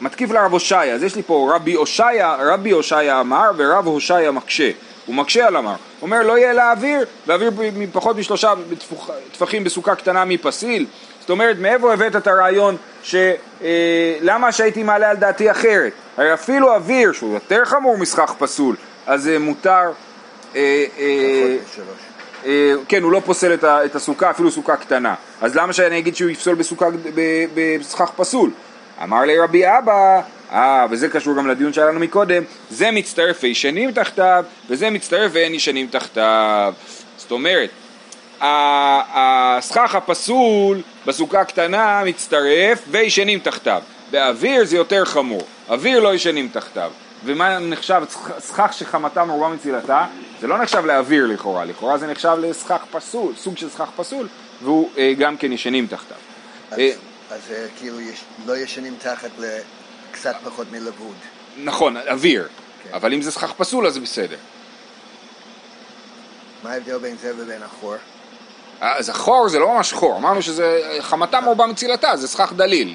מתקיף 0.01 0.31
לרב 0.31 0.53
הושעיה, 0.53 0.95
אז 0.95 1.03
יש 1.03 1.17
לי 1.17 1.23
פה 1.23 1.53
רבי 1.55 1.75
הושעיה, 1.75 2.37
רבי 2.39 2.71
הושעיה 2.71 3.21
אמר 3.21 3.51
ורב 3.57 3.87
הושעיה 3.87 4.31
מקשה. 4.31 4.71
הוא 5.07 5.15
מקשה 5.15 5.47
על 5.47 5.57
אמר, 5.57 5.71
הוא 5.71 5.77
אומר 6.03 6.23
לא 6.23 6.39
יהיה 6.39 6.53
להעביר, 6.53 7.05
להעביר 7.27 7.51
מפחות 7.77 8.17
משלושה 8.17 8.53
טפוח- 8.79 9.11
טפחים 9.33 9.65
בסוכה 9.65 9.95
קטנה 9.95 10.25
מפסיל. 10.25 10.87
זאת 11.21 11.31
אומרת, 11.31 11.57
מאיפה 11.59 11.93
הבאת 11.93 12.17
את 12.17 12.27
הרעיון 12.27 12.77
שלמה 13.03 14.53
שהייתי 14.53 14.83
מעלה 14.83 15.11
על 15.11 15.17
דעתי 15.17 15.51
אחרת? 15.51 15.93
הרי 16.17 16.35
אפילו 16.35 16.75
אוויר, 16.75 17.13
שהוא 17.13 17.35
יותר 17.35 17.65
חמור 17.65 17.99
מסכך 17.99 18.35
פסול, 18.39 18.77
אז 19.07 19.23
זה 19.23 19.39
מותר, 19.39 19.71
אה, 20.57 20.85
אה, 20.99 21.57
פחות. 21.65 21.87
אה, 22.47 22.73
כן, 22.89 23.03
הוא 23.03 23.13
לא 23.13 23.23
פוסל 23.25 23.55
את, 23.55 23.65
ה, 23.65 23.85
את 23.85 23.95
הסוכה, 23.95 24.31
אפילו 24.31 24.51
סוכה 24.51 24.77
קטנה. 24.77 25.15
אז 25.41 25.57
למה 25.57 25.73
שאני 25.73 25.99
אגיד 25.99 26.17
שהוא 26.17 26.31
יפסול 26.31 26.55
בסוכה, 26.55 26.87
בסכך 27.55 28.11
פסול? 28.17 28.51
אמר 29.03 29.21
לי 29.21 29.39
רבי 29.39 29.65
אבא, 29.79 30.21
אה, 30.53 30.87
וזה 30.91 31.09
קשור 31.09 31.37
גם 31.37 31.47
לדיון 31.49 31.73
שהיה 31.73 31.87
לנו 31.87 32.01
מקודם, 32.01 32.43
זה 32.71 32.91
מצטרף 32.91 33.39
וישנים 33.43 33.93
תחתיו, 33.93 34.45
וזה 34.71 34.91
מצטרף 34.91 35.31
ואין 35.35 35.55
ישנים 35.55 35.87
תחתיו. 35.87 36.75
זאת 37.17 37.31
אומרת, 37.31 37.71
הסכך 38.41 39.95
הפסול 39.95 40.81
בסוכה 41.07 41.45
קטנה 41.45 42.03
מצטרף 42.05 42.83
וישנים 42.91 43.39
תחתיו. 43.39 43.83
באוויר 44.11 44.65
זה 44.65 44.77
יותר 44.77 45.05
חמור, 45.05 45.43
אוויר 45.69 46.01
לא 46.01 46.15
ישנים 46.15 46.49
תחתיו. 46.53 46.91
ומה 47.25 47.59
נחשב, 47.59 48.03
סכך 48.39 48.73
שחמתה 48.73 49.25
מרובה 49.25 49.49
מצילתה, 49.49 50.07
זה 50.41 50.47
לא 50.47 50.59
נחשב 50.59 50.85
לאוויר 50.87 51.27
לכאורה, 51.27 51.65
לכאורה 51.65 51.99
זה 51.99 52.07
נחשב 52.07 52.37
לסכך 52.41 52.85
פסול, 52.91 53.33
סוג 53.37 53.57
של 53.57 53.69
סכך 53.71 53.89
פסול, 53.97 54.29
והוא 54.63 54.91
אה, 54.99 55.13
גם 55.19 55.37
כן 55.37 55.53
ישנים 55.53 55.87
תחתיו. 55.87 56.17
אז- 56.71 56.79
אה, 56.79 56.91
אז 57.31 57.41
אה, 57.51 57.67
כאילו 57.79 58.01
יש- 58.01 58.25
לא 58.47 58.57
ישנים 58.57 58.95
תחת 58.99 59.31
לקצת 59.39 60.35
פחות 60.45 60.67
מלבוד. 60.73 61.15
נכון, 61.65 61.97
אוויר, 61.97 62.49
כן. 62.85 62.95
אבל 62.95 63.13
אם 63.15 63.23
זה 63.23 63.31
סכך 63.31 63.53
פסול 63.57 63.87
אז 63.87 63.95
זה 63.95 64.01
בסדר. 64.01 64.37
מה 66.63 66.73
ההבדל 66.73 66.99
בין 66.99 67.17
זה 67.23 67.33
ובין 67.37 67.63
החור? 67.63 67.95
אה, 68.83 68.97
אז 68.97 69.09
החור 69.09 69.49
זה 69.49 69.59
לא 69.59 69.75
ממש 69.75 69.93
חור, 69.93 70.17
אמרנו 70.17 70.43
שזה 70.43 70.81
חמתה 71.01 71.41
מרובה 71.41 71.67
מצילתה, 71.67 72.17
זה 72.17 72.29
סכך 72.29 72.53
דליל. 72.57 72.95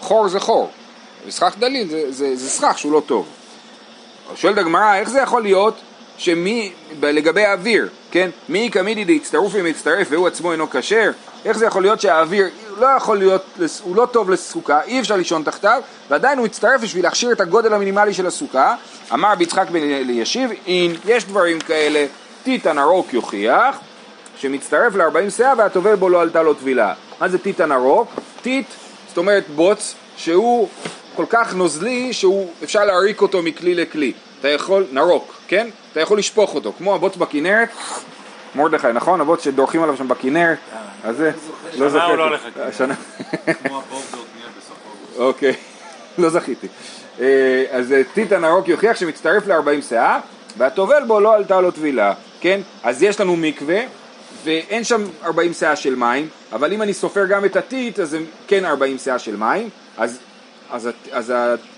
חור 0.00 0.28
זה 0.28 0.40
חור, 0.40 0.70
וסכך 1.26 1.54
דליל 1.58 1.88
זה, 1.88 2.12
זה, 2.12 2.36
זה 2.36 2.50
סכך 2.50 2.78
שהוא 2.78 2.92
לא 2.92 3.02
טוב. 3.06 3.28
שואלת 4.34 4.58
הגמרא, 4.58 4.94
איך 4.96 5.08
זה 5.10 5.20
יכול 5.20 5.42
להיות 5.42 5.80
שמי, 6.18 6.72
לגבי 7.02 7.44
האוויר, 7.44 7.88
כן? 8.10 8.30
מי 8.48 8.70
קמידי 8.70 9.04
דהצטרוף 9.04 9.52
ומצטרף 9.54 10.06
והוא 10.10 10.26
עצמו 10.26 10.52
אינו 10.52 10.70
כשר? 10.70 11.10
איך 11.44 11.58
זה 11.58 11.66
יכול 11.66 11.82
להיות 11.82 12.00
שהאוויר 12.00 12.46
לא 12.78 12.86
יכול 12.86 13.18
להיות, 13.18 13.42
הוא 13.82 13.96
לא 13.96 14.06
טוב 14.06 14.30
לסוכה, 14.30 14.82
אי 14.82 15.00
אפשר 15.00 15.16
לישון 15.16 15.42
תחתיו, 15.42 15.82
ועדיין 16.10 16.38
הוא 16.38 16.44
מצטרף 16.44 16.80
בשביל 16.80 17.04
להכשיר 17.04 17.32
את 17.32 17.40
הגודל 17.40 17.72
המינימלי 17.72 18.14
של 18.14 18.26
הסוכה. 18.26 18.74
אמר 19.12 19.32
רבי 19.32 19.44
יצחק 19.44 19.70
בן 19.70 19.82
אלישיב, 19.82 20.50
אין, 20.66 20.96
יש 21.04 21.24
דברים 21.24 21.60
כאלה, 21.60 22.06
טיטן 22.44 22.78
ארוך 22.78 23.14
יוכיח, 23.14 23.78
שמצטרף 24.38 24.94
ל-40 24.94 25.30
שאה 25.30 25.52
והטובל 25.58 25.94
בו 25.94 26.08
לא 26.08 26.20
עלתה 26.22 26.42
לו 26.42 26.54
טבילה. 26.54 26.94
מה 27.20 27.28
זה 27.28 27.38
טיטן 27.38 27.72
ארוך? 27.72 28.08
טיט, 28.42 28.66
זאת 29.08 29.18
אומרת 29.18 29.44
בוץ, 29.54 29.94
שהוא 30.16 30.68
כל 31.16 31.24
כך 31.28 31.54
נוזלי 31.54 32.12
שהוא 32.12 32.50
אפשר 32.64 32.84
להריק 32.84 33.22
אותו 33.22 33.42
מכלי 33.42 33.74
לכלי. 33.74 34.12
אתה 34.40 34.48
יכול, 34.48 34.86
נרוק, 34.92 35.34
כן? 35.48 35.68
אתה 35.92 36.00
יכול 36.00 36.18
לשפוך 36.18 36.54
אותו, 36.54 36.72
כמו 36.78 36.94
הבוץ 36.94 37.16
בכנרת, 37.16 37.68
מרדכי, 38.56 38.86
נכון? 38.94 39.20
הבוץ 39.20 39.44
שדורכים 39.44 39.82
עליו 39.82 39.96
שם 39.96 40.08
בכנרת, 40.08 40.58
אז 41.04 41.16
זה, 41.16 41.30
לא 41.78 41.86
השנה 41.86 41.86
הוא 41.86 41.88
זכיתי. 41.88 42.16
לא 42.16 42.24
הולך 42.24 42.40
לכנרת. 42.46 42.96
כמו 43.66 43.82
בסוף. 44.58 44.78
אוקיי, 45.18 45.54
לא 46.18 46.30
זכיתי. 46.30 46.66
אה, 47.20 47.64
אז 47.70 47.92
אה, 47.92 48.02
טיטן 48.14 48.44
הרוק 48.44 48.68
יוכיח 48.68 48.96
שמצטרף 48.96 49.46
ל-40 49.46 49.82
שאה, 49.88 50.20
והטובל 50.56 51.02
בו 51.06 51.20
לא 51.20 51.34
עלתה 51.34 51.60
לו 51.60 51.70
טבילה, 51.70 52.12
כן? 52.40 52.60
אז 52.82 53.02
יש 53.02 53.20
לנו 53.20 53.36
מקווה, 53.36 53.80
ואין 54.44 54.84
שם 54.84 55.04
40 55.24 55.52
שאה 55.52 55.76
של 55.76 55.94
מים, 55.94 56.28
אבל 56.52 56.72
אם 56.72 56.82
אני 56.82 56.94
סופר 56.94 57.26
גם 57.26 57.44
את 57.44 57.56
הטיט, 57.56 58.00
אז 58.00 58.10
זה 58.10 58.18
כן 58.48 58.64
40 58.64 58.98
שאה 58.98 59.18
של 59.18 59.36
מים, 59.36 59.68
אז, 59.96 60.18
אז, 60.70 60.90
אז 61.12 61.32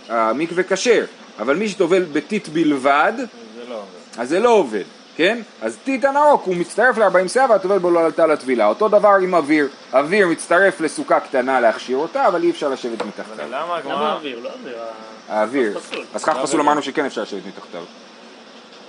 המקווה 0.08 0.62
כשר, 0.62 1.04
אבל 1.38 1.56
מי 1.56 1.68
שטובל 1.68 2.02
בטיט 2.02 2.48
בלבד, 2.48 3.12
זה 3.16 3.62
לא. 3.68 3.82
אז 4.18 4.28
זה 4.28 4.38
לא 4.38 4.48
עובד, 4.48 4.84
כן? 5.18 5.38
אז 5.62 5.78
טיטן 5.84 6.16
ארוך 6.16 6.42
הוא 6.42 6.56
מצטרף 6.56 6.98
ל-40 6.98 7.28
שאה 7.28 7.50
והטובל 7.50 7.78
בו 7.78 7.90
לא 7.90 8.04
עלתה 8.04 8.26
לטבילה. 8.26 8.66
אותו 8.66 8.88
דבר 8.88 9.14
עם 9.22 9.34
אוויר, 9.34 9.68
אוויר 9.92 10.26
מצטרף 10.26 10.80
לסוכה 10.80 11.20
קטנה 11.20 11.60
להכשיר 11.60 11.96
אותה, 11.96 12.28
אבל 12.28 12.42
אי 12.42 12.50
אפשר 12.50 12.68
לשבת 12.68 13.02
מתחתיו. 13.02 13.34
אבל 13.34 13.44
למה 13.44 13.64
למה 13.64 13.76
הגמרא... 13.76 14.08
האוויר? 14.08 14.40
לא 14.40 14.50
האוויר. 14.50 14.78
האוויר. 15.28 15.78
אז 16.14 16.24
כך 16.24 16.36
לא 16.36 16.42
פסול. 16.42 16.60
אמרנו 16.60 16.82
שכן 16.82 17.04
אפשר 17.04 17.22
לשבת 17.22 17.46
מתחתיו. 17.46 17.82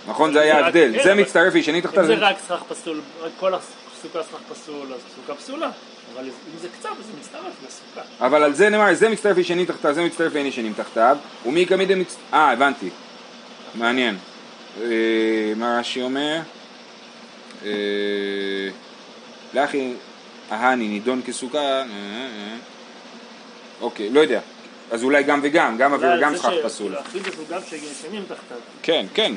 נכון? 0.08 0.34
זה 0.34 0.42
היה 0.42 0.58
ההבדל. 0.58 0.92
כן, 0.96 1.04
זה 1.04 1.14
מצטרף 1.14 1.54
וישנים 1.54 1.82
תחתיו. 1.82 2.02
אם 2.02 2.08
זה 2.08 2.14
רק 2.14 2.36
סכך 2.40 2.64
פסול, 2.68 3.02
כל 3.40 3.54
הסוכה 3.54 4.24
סכך 4.24 4.40
פסול, 4.50 4.94
אז 4.94 5.00
סוכה 5.16 5.36
פסולה. 5.36 5.70
אבל 6.14 6.26
אם 6.26 6.60
זה 6.62 6.68
אז 6.84 7.06
זה 7.06 7.14
מצטרף 7.20 7.54
לסוכה. 7.68 8.26
אבל 8.26 8.44
על 8.44 8.54
זה 8.54 8.70
נאמר, 8.70 8.94
זה 8.94 9.10
מצטרף 9.10 9.38
וישנים 9.38 9.66
תחתיו, 9.66 9.94
זה 9.94 10.04
מצטרף 10.04 10.32
ואין 10.36 10.46
ישנים 10.46 10.74
תחתיו. 10.74 11.18
ומי 11.46 11.66
כמידי 11.66 11.96
מצ... 11.96 12.16
אה, 12.34 12.52
הבנתי. 12.52 12.90
מעניין. 13.76 14.18
אה, 14.82 14.88
מה 15.56 15.80
רש"י 15.80 16.02
אומר? 16.02 16.40
אה, 17.66 17.70
לאחי 19.54 19.94
ההני 20.50 20.88
נידון 20.88 21.22
כסוכה. 21.26 21.58
אה. 21.58 21.86
אוקיי, 23.82 24.10
לא 24.10 24.20
יודע. 24.20 24.40
אז 24.92 25.04
אולי 25.04 25.24
גם 25.24 25.40
וגם, 25.44 25.78
גם 25.78 25.94
אוויר 25.94 26.10
אבל 26.10 26.18
וגם 26.20 26.38
סכך 26.38 26.50
פסול. 26.64 26.96
כן, 28.84 29.06
כן. 29.14 29.34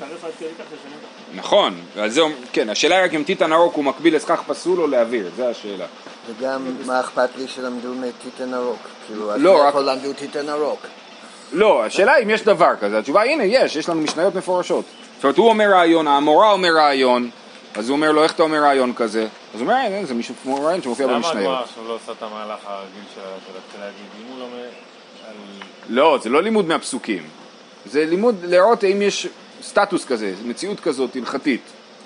נכון, 1.35 1.81
ועל 1.97 2.11
זה, 2.11 2.21
כן, 2.53 2.69
השאלה 2.69 2.97
היא 2.97 3.05
רק 3.05 3.15
אם 3.15 3.23
טיטן 3.27 3.53
ארוך 3.53 3.75
הוא 3.75 3.85
מקביל 3.85 4.17
לסכך 4.17 4.43
פסול 4.47 4.81
או 4.81 4.87
לאוויר, 4.87 5.31
זו 5.37 5.49
השאלה. 5.49 5.87
וגם 6.31 6.67
מה 6.87 7.01
אכפת 7.01 7.29
לי 7.39 7.49
שלמדו 7.49 7.95
מטיטן 7.95 8.55
ארוך? 8.55 8.79
כאילו, 9.07 9.33
אז 9.33 9.43
לא, 9.43 9.61
רק- 9.61 9.67
איפה 9.67 9.81
למדו 9.81 10.13
טיטן 10.13 10.49
ארוך? 10.49 10.81
לא, 11.53 11.85
השאלה 11.85 12.17
אם 12.19 12.31
יש 12.31 12.43
דבר 12.43 12.73
כזה, 12.81 12.99
התשובה 12.99 13.23
הנה 13.25 13.45
יש, 13.45 13.77
יש 13.77 13.89
לנו 13.89 14.01
משניות 14.01 14.35
מפורשות. 14.35 14.85
זאת 15.23 15.25
אומרת, 15.25 15.39
הוא 15.39 15.49
אומר 15.49 15.71
רעיון, 15.71 16.09
המורה 16.09 16.53
אומר 16.53 16.69
רעיון, 16.75 17.31
אז 17.75 17.89
הוא 17.89 17.97
אומר 17.97 18.13
לו, 18.13 18.23
איך 18.23 18.33
אתה 18.33 18.43
אומר 18.43 18.59
רעיון 18.59 18.93
כזה? 18.95 19.23
אז 19.23 19.61
הוא 19.61 19.61
אומר, 19.61 19.75
"אה, 19.75 20.05
זה 20.05 20.15
מישהו 20.15 20.35
כמו 20.43 20.65
רעיון 20.65 20.83
שמופיע 20.83 21.07
למה 21.07 21.17
הגמרא 21.17 21.33
במשניות. 21.33 21.59
עכשיו 21.63 21.89
לא 21.89 21.95
עושה 21.95 22.13
את 22.13 22.23
המהלך 22.23 22.59
הרגיל 22.65 23.03
של 23.15 23.21
להתחיל 23.55 23.81
להגיד, 23.81 24.07
אם 24.21 24.33
הוא 24.33 24.47
על... 25.29 25.35
לא, 25.89 26.19
זה 26.23 26.29
לא 26.29 26.43
לימוד 26.43 26.67
מהפסוקים. 26.67 27.23
זה 27.87 28.05
לימוד 28.05 28.45
לראות 28.45 28.85
האם 28.85 29.03
יש 29.03 29.27
סטטוס 29.63 30.05
כזה, 30.05 30.35
מציאות 30.45 30.81
כזאת 30.81 31.17
הלכתית, 31.17 31.61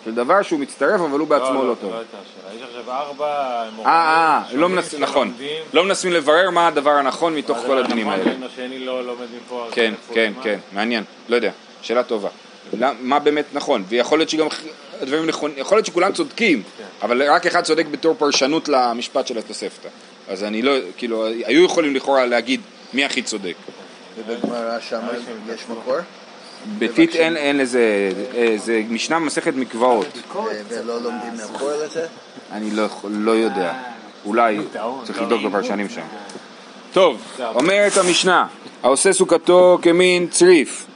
של 0.04 0.14
דבר 0.14 0.42
שהוא 0.42 0.60
מצטרף 0.60 1.00
אבל 1.00 1.18
הוא 1.18 1.28
בעצמו 1.28 1.64
לא 1.64 1.74
טוב. 1.80 1.92
לא 1.92 1.98
הייתה 1.98 2.16
השאלה. 2.16 2.54
יש 2.56 2.62
עכשיו 2.62 2.92
ארבע 2.92 3.62
מורים 3.76 3.90
אה, 3.90 4.42
אה, 4.52 4.56
לא 4.56 4.68
מנסים, 4.68 5.00
נכון. 5.00 5.32
לא 5.72 5.84
מנסים 5.84 6.12
לברר 6.12 6.50
מה 6.50 6.66
הדבר 6.66 6.90
הנכון 6.90 7.34
מתוך 7.34 7.58
כל 7.66 7.78
הדינים 7.78 8.08
הנכון, 8.08 8.28
האלה. 8.28 8.40
לא 8.40 8.46
כן, 9.70 9.94
כן? 10.12 10.32
כן, 10.42 10.58
מעניין, 10.72 11.04
לא 11.28 11.36
יודע, 11.36 11.50
שאלה 11.82 12.02
טובה. 12.02 12.28
מה 13.00 13.18
באמת 13.18 13.44
נכון, 13.52 13.84
ויכול 13.88 14.18
להיות 14.18 14.30
שגם 14.30 14.46
הדברים 15.02 15.26
נכונים, 15.26 15.58
יכול 15.58 15.78
להיות 15.78 15.86
שכולם 15.86 16.12
צודקים. 16.12 16.62
אבל 17.02 17.30
רק 17.30 17.46
אחד 17.46 17.62
צודק 17.62 17.86
בתור 17.90 18.14
פרשנות 18.18 18.68
למשפט 18.68 19.26
של 19.26 19.38
התוספתא. 19.38 19.88
אז 20.28 20.44
אני 20.44 20.62
לא, 20.62 20.72
כאילו, 20.96 21.26
היו 21.26 21.64
יכולים 21.64 21.94
לכאורה 21.94 22.26
להגיד 22.26 22.60
מי 22.94 23.04
הכי 23.04 23.22
צודק. 23.22 23.54
ובגמרא 24.18 24.80
שם 24.80 25.00
יש 25.54 25.60
מקור? 25.68 25.96
בטיט 26.78 27.16
אין, 27.16 27.36
אין 27.36 27.58
לזה, 27.58 28.10
זה 28.56 28.82
משנה 28.90 29.20
במסכת 29.20 29.54
מקוואות. 29.54 30.06
ולא 30.68 31.02
לומדים 31.02 31.32
מקור 31.54 31.70
לזה? 31.84 32.06
אני 32.52 32.70
לא, 32.70 32.86
לא 33.10 33.30
יודע, 33.30 33.74
אולי 34.24 34.58
צריך 35.04 35.22
לבדוק 35.22 35.42
בפרשנים 35.42 35.88
שם. 35.88 36.06
טוב, 36.92 37.22
אומרת 37.54 37.96
המשנה, 37.96 38.46
העושה 38.82 39.12
סוכתו 39.12 39.78
כמין 39.82 40.28
צריף. 40.28 40.86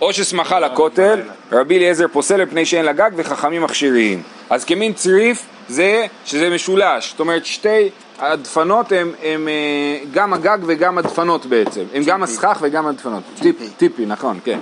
או 0.00 0.12
ששמחה 0.12 0.60
לכותל, 0.60 1.20
רבי 1.52 1.78
אליעזר 1.78 2.06
פוסל 2.12 2.36
לפני 2.36 2.66
שאין 2.66 2.84
לה 2.84 2.92
גג 2.92 3.10
וחכמים 3.16 3.62
מכשירים. 3.62 4.22
אז 4.50 4.64
כמין 4.64 4.92
צריף 4.92 5.46
זה 5.68 6.06
שזה 6.26 6.50
משולש, 6.50 7.10
זאת 7.10 7.20
אומרת 7.20 7.46
שתי 7.46 7.90
הדפנות 8.18 8.92
הם, 8.92 9.12
הם 9.22 9.48
אה, 9.48 9.98
גם 10.12 10.32
הגג 10.32 10.58
וגם 10.66 10.98
הדפנות 10.98 11.46
בעצם, 11.46 11.82
הם 11.94 12.02
גם 12.04 12.22
הסכך 12.22 12.58
וגם 12.60 12.86
הדפנות. 12.86 13.22
טיפי, 13.38 13.68
טיפי, 13.68 14.06
נכון, 14.06 14.38
כן. 14.44 14.58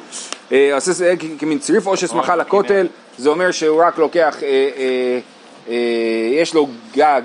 אה, 0.52 0.74
עושה 0.74 0.92
זה 0.92 1.14
כמין 1.38 1.58
צריף 1.58 1.86
או 1.86 1.96
ששמחה 1.96 2.34
או, 2.34 2.38
לכותל, 2.38 2.86
זה 3.18 3.28
אומר 3.28 3.50
שהוא 3.50 3.82
רק 3.82 3.98
לוקח, 3.98 4.36
אה, 4.42 5.74
יש 6.32 6.54
לו 6.54 6.68
גג, 6.94 7.22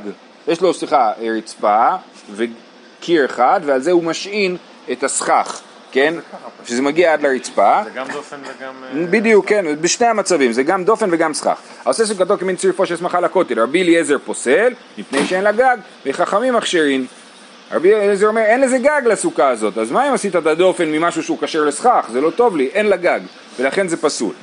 יש 0.47 0.61
לו 0.61 0.73
סליחה, 0.73 1.11
רצפה 1.37 1.89
וקיר 2.35 3.25
אחד 3.25 3.61
ועל 3.65 3.81
זה 3.81 3.91
הוא 3.91 4.03
משעין 4.03 4.57
את 4.91 5.03
הסכך, 5.03 5.61
כן? 5.91 6.13
שזה 6.65 6.81
מגיע 6.81 7.13
עד 7.13 7.21
לרצפה. 7.21 7.81
זה 7.83 7.89
גם 7.89 8.07
דופן 8.13 8.37
וגם... 8.43 8.73
אה, 8.83 9.05
בדיוק, 9.09 9.45
כן, 9.47 9.65
בשני 9.81 10.07
המצבים, 10.07 10.51
זה 10.51 10.63
גם 10.63 10.83
דופן 10.83 11.09
וגם 11.11 11.33
סכך. 11.33 11.57
העושה 11.85 12.05
סוכתו 12.05 12.37
כמין 12.37 12.55
צריפו 12.55 12.85
של 12.85 12.95
שמחה 12.95 13.19
לכותל, 13.19 13.59
רבי 13.59 13.83
אליעזר 13.83 14.17
פוסל, 14.25 14.73
מפני 14.97 15.25
שאין 15.25 15.43
לה 15.43 15.51
גג, 15.51 15.77
וחכמים 16.05 16.53
מכשירים. 16.53 17.05
רבי 17.71 17.95
אליעזר 17.95 18.27
אומר, 18.27 18.41
אין 18.41 18.61
לזה 18.61 18.77
גג 18.77 19.01
לסוכה 19.05 19.49
הזאת, 19.49 19.77
אז 19.77 19.91
מה 19.91 20.09
אם 20.09 20.13
עשית 20.13 20.35
את 20.35 20.45
הדופן 20.45 20.91
ממשהו 20.91 21.23
שהוא 21.23 21.37
כשר 21.41 21.63
לסכך? 21.63 22.05
זה 22.11 22.21
לא 22.21 22.29
טוב 22.29 22.57
לי, 22.57 22.69
אין 22.73 22.85
לה 22.85 22.95
גג, 22.97 23.19
ולכן 23.59 23.87
זה 23.87 23.97
פסול. 23.97 24.33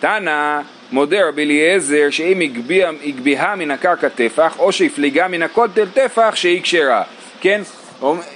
תנא, 0.00 0.60
מודה 0.92 1.28
רבי 1.28 1.42
אליעזר, 1.42 2.06
שאם 2.10 2.40
הגביה- 2.40 2.90
הגביהה 3.04 3.56
מן 3.56 3.70
הקרקע 3.70 4.08
טפח, 4.08 4.58
או 4.58 4.72
שהפליגה 4.72 5.28
מן 5.28 5.42
הכותל 5.42 5.86
טפח, 5.94 6.32
שהיא 6.34 6.62
כשרה. 6.62 7.02
כן? 7.40 7.60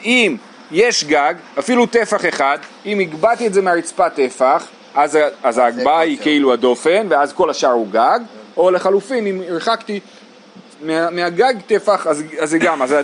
אם 0.05 0.37
יש 0.73 1.05
גג, 1.05 1.35
אפילו 1.59 1.87
טפח 1.87 2.27
אחד, 2.29 2.59
אם 2.87 2.99
הגבהתי 2.99 3.47
את 3.47 3.55
זה 3.55 3.63
מהרצפה 3.63 4.11
טפח, 4.11 4.69
אז, 4.95 5.19
אז 5.43 5.59
ההגבהה 5.59 6.01
היא. 6.01 6.19
כאילו 6.19 6.53
הדופן, 6.53 7.07
ואז 7.11 7.33
כל 7.33 7.51
השאר 7.51 7.71
הוא 7.71 7.89
גג, 7.91 8.21
או 8.57 8.71
לחלופין, 8.71 9.27
אם 9.27 9.43
הרחקתי 9.49 10.01
מה, 10.83 11.11
מהגג 11.11 11.55
טפח, 11.67 12.07
אז, 12.07 12.23
אז 12.39 12.51
זה 12.51 12.59
גם, 12.59 12.83
אז 12.83 12.95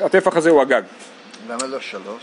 הטפח 0.00 0.36
הזה 0.36 0.50
הוא 0.50 0.62
הגג. 0.62 0.82
למה 1.48 1.66
לא 1.66 1.80
שלוש? 1.80 2.22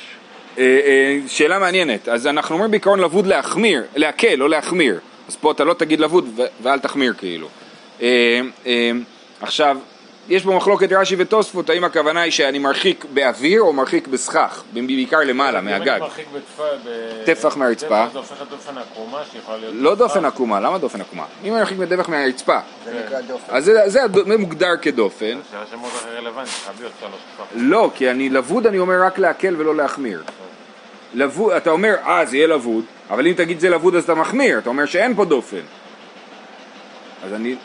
אה, 0.58 0.64
אה, 0.64 1.20
שאלה 1.28 1.60
מעניינת, 1.60 2.10
אז 2.10 2.28
אנחנו 2.28 2.56
אומרים 2.56 2.72
בעיקרון 2.72 3.00
לבוד 3.00 3.28
להחמיר, 3.28 3.84
להקל, 3.96 4.36
לא 4.36 4.50
להחמיר, 4.50 5.00
אז 5.28 5.36
פה 5.36 5.52
אתה 5.52 5.64
לא 5.64 5.74
תגיד 5.74 6.00
לבוד 6.00 6.40
ואל 6.64 6.80
תחמיר 6.80 7.14
כאילו. 7.18 7.48
אה, 8.02 8.42
עכשיו, 9.42 9.78
יש 10.30 10.44
פה 10.44 10.52
מחלוקת 10.52 10.92
רש"י 10.92 11.16
ותוספות, 11.18 11.70
האם 11.70 11.84
הכוונה 11.84 12.22
היא 12.22 12.32
שאני 12.32 12.60
מרחיק 12.60 13.06
באוויר 13.14 13.62
או 13.62 13.74
מרחיק 13.74 14.08
בסכך, 14.08 14.64
בעיקר 14.74 15.20
למעלה, 15.20 15.60
אם 15.60 15.66
מהגג. 15.66 15.88
אני 15.90 16.00
מרחיק 16.00 16.26
בטפ- 16.34 16.62
ב- 16.86 17.26
טפח 17.26 17.58
מהרצפה. 17.58 18.06
זה 18.14 18.18
הופך 18.20 18.42
לדופן 18.42 18.78
עקומה 18.78 19.22
שיכולה 19.32 19.58
להיות... 19.58 19.74
לא 19.78 19.96
דופן. 19.96 20.26
עקומה, 20.26 20.60
למה 20.60 20.78
דופן 20.78 21.02
עקומה? 21.02 21.24
אם 21.44 21.52
אני 21.54 21.60
מרחיק 21.60 21.78
בטפח 21.78 22.10
מהרצפה, 22.10 22.60
זה 22.86 23.04
נקרא 23.06 23.22
דופן. 23.22 23.56
אז 23.56 23.72
זה, 23.86 24.00
מוגדר 24.38 24.78
כדופן. 24.82 25.26
השאלה 25.50 25.64
שמאוד 25.72 25.92
הכי 25.96 26.10
רלוונטי, 26.10 26.50
חייב 26.52 26.76
להיות 26.80 26.94
שלוש 27.00 27.12
טפח. 27.38 27.46
לא, 27.56 27.92
כי 27.96 28.12
אני 28.12 28.30
לבוד 28.30 28.68
אני 28.68 28.80
אומר 28.80 29.04
רק 29.04 29.20
להקל 29.20 29.56
ולא 29.58 29.76
להחמיר. 29.76 30.24
לבוד, 31.14 31.54
אתה 31.54 31.70
אומר, 31.70 31.96
אה, 32.06 32.26
זה 32.26 32.38
יהיה 32.38 32.48
לבוד, 32.48 32.86
אבל 33.10 33.28
אם 33.28 33.34
תגיד 33.34 33.60
זה 33.60 33.70
לבוד 33.70 33.96
אז 33.96 34.04
אתה 34.04 34.16
מחמיר, 34.16 34.58
אתה 34.60 34.70
אומר 34.70 34.86
שאין 34.86 35.16
פה 35.16 35.26
דופן. 35.26 35.62
אז 37.24 37.34
אני... 37.34 37.56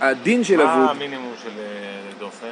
הדין 0.00 0.44
של 0.44 0.56
מה 0.56 0.62
לבוד, 0.76 0.90
המינימום 0.90 1.34
של 1.42 1.48
אה, 1.58 1.64
דופן? 2.18 2.46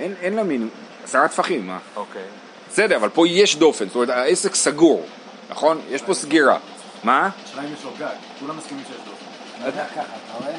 אין, 0.00 0.14
אין 0.22 0.34
לה 0.34 0.42
מין... 0.42 0.68
עשרה 1.04 1.28
טפחים, 1.28 1.66
מה? 1.66 1.78
אוקיי. 1.96 2.22
בסדר, 2.70 2.96
אבל 2.96 3.08
פה 3.08 3.28
יש 3.28 3.56
דופן, 3.56 3.86
זאת 3.86 3.94
אומרת 3.94 4.08
העסק 4.08 4.54
סגור, 4.54 5.06
נכון? 5.50 5.80
יש 5.90 6.02
פה 6.02 6.14
סגירה. 6.14 6.58
מה? 7.04 7.28
השאלה 7.44 7.62
אם 7.62 7.72
יש 7.78 7.84
לו 7.84 7.90
גג, 7.98 8.06
כולם 8.40 8.56
מסכימים 8.58 8.84
שיש 8.86 8.96
דופן. 8.96 9.24
לא 9.62 9.66
יודע 9.66 9.84
ככה, 9.84 10.00
אתה 10.02 10.38
רואה? 10.44 10.56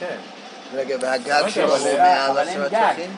כן, 0.00 0.16
רגע, 0.74 0.96
והגג 1.00 1.44
שלו 1.48 1.66
גג. 1.68 1.74
עשרה 1.74 2.68
טפחים? 2.68 3.10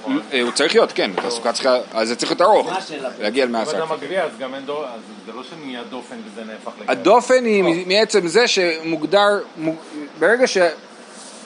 נכון. 0.00 0.20
אה, 0.32 0.42
הוא 0.42 0.52
צריך 0.52 0.74
להיות, 0.74 0.92
כן, 0.92 1.10
התעסוקה 1.18 1.52
צריכה... 1.52 1.76
אז 1.94 2.08
זה 2.08 2.16
צריך 2.16 2.32
להיות 2.32 2.40
ארוך, 2.42 2.66
מה 2.70 2.78
השאלה? 2.78 3.08
להגיע 3.20 3.44
אם 3.44 3.48
למעשרה. 3.48 3.84
אתה 3.84 3.94
מגביה 3.94 4.24
אז 4.24 4.30
גם 4.38 4.54
אין 4.54 4.64
דופן, 4.66 4.88
אז 4.94 5.00
זה 5.26 5.32
לא 5.32 5.42
שנהיה 5.42 5.82
דופן 5.90 6.16
וזה 6.26 6.44
נהפך 6.44 6.70
לגג. 6.80 6.90
הדופן 6.90 7.44
היא 7.44 7.86
מעצם 7.86 8.26
זה 8.26 8.48
שמוגדר, 8.48 9.40
מוג- 9.56 9.76
ברגע 10.18 10.46
ש... 10.46 10.58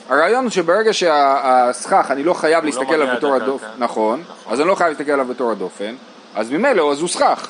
הרעיון 0.09 0.43
הוא 0.43 0.51
שברגע 0.51 0.93
שהסכך, 0.93 2.07
אני 2.09 2.23
לא 2.23 2.33
חייב 2.33 2.63
לא 2.63 2.69
להסתכל 2.69 2.93
עליו 2.93 3.15
בתור 3.15 3.35
הדופן. 3.35 3.65
נכון, 3.77 4.23
נכון. 4.29 4.53
אז 4.53 4.59
אני 4.61 4.67
לא 4.67 4.75
חייב 4.75 4.89
להסתכל 4.89 5.11
עליו 5.11 5.25
בתור 5.25 5.51
הדופן, 5.51 5.95
אז 6.35 6.51
ממילא 6.51 6.91
אז 6.91 6.99
הוא 7.01 7.09
סכך. 7.09 7.47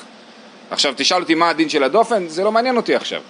עכשיו 0.70 0.94
תשאל 0.96 1.20
אותי 1.22 1.34
מה 1.34 1.48
הדין 1.48 1.68
של 1.68 1.82
הדופן, 1.84 2.28
זה 2.28 2.44
לא 2.44 2.52
מעניין 2.52 2.76
אותי 2.76 2.94
עכשיו. 2.94 3.20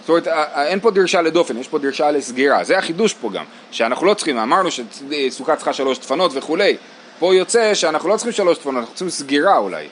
זאת 0.00 0.08
אומרת, 0.08 0.26
ה- 0.26 0.32
ה- 0.54 0.66
אין 0.66 0.80
פה 0.80 0.90
דרישה 0.90 1.22
לדופן, 1.22 1.58
יש 1.58 1.68
פה 1.68 1.78
דרישה 1.78 2.10
לסגירה, 2.10 2.64
זה 2.64 2.78
החידוש 2.78 3.14
פה 3.14 3.30
גם, 3.30 3.44
שאנחנו 3.70 4.06
לא 4.06 4.14
צריכים, 4.14 4.38
אמרנו 4.38 4.68
שסוכה 4.70 5.56
צריכה 5.56 5.72
שלוש 5.72 5.98
דפנות 5.98 6.30
וכולי, 6.34 6.76
פה 7.18 7.34
יוצא 7.34 7.74
שאנחנו 7.74 8.08
לא 8.08 8.16
צריכים 8.16 8.32
שלוש 8.32 8.58
דפנות, 8.58 8.76
אנחנו 8.76 8.94
צריכים 8.94 9.10
סגירה 9.10 9.56
אולי. 9.56 9.86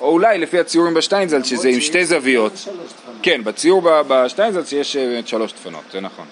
או 0.00 0.08
אולי 0.10 0.38
לפי 0.38 0.58
הציורים 0.60 0.94
בשטיינזלד 0.94 1.44
שזה 1.44 1.68
עם 1.68 1.80
שתי 1.80 2.04
זוויות. 2.06 2.52
כן, 3.22 3.44
בציור 3.44 3.82
בשטיינזלד 4.08 4.64
יש 4.72 4.96
אה, 4.96 5.20
שלוש 5.26 5.52
דפנות, 5.52 5.82
זה 5.92 6.00
נכון. 6.00 6.24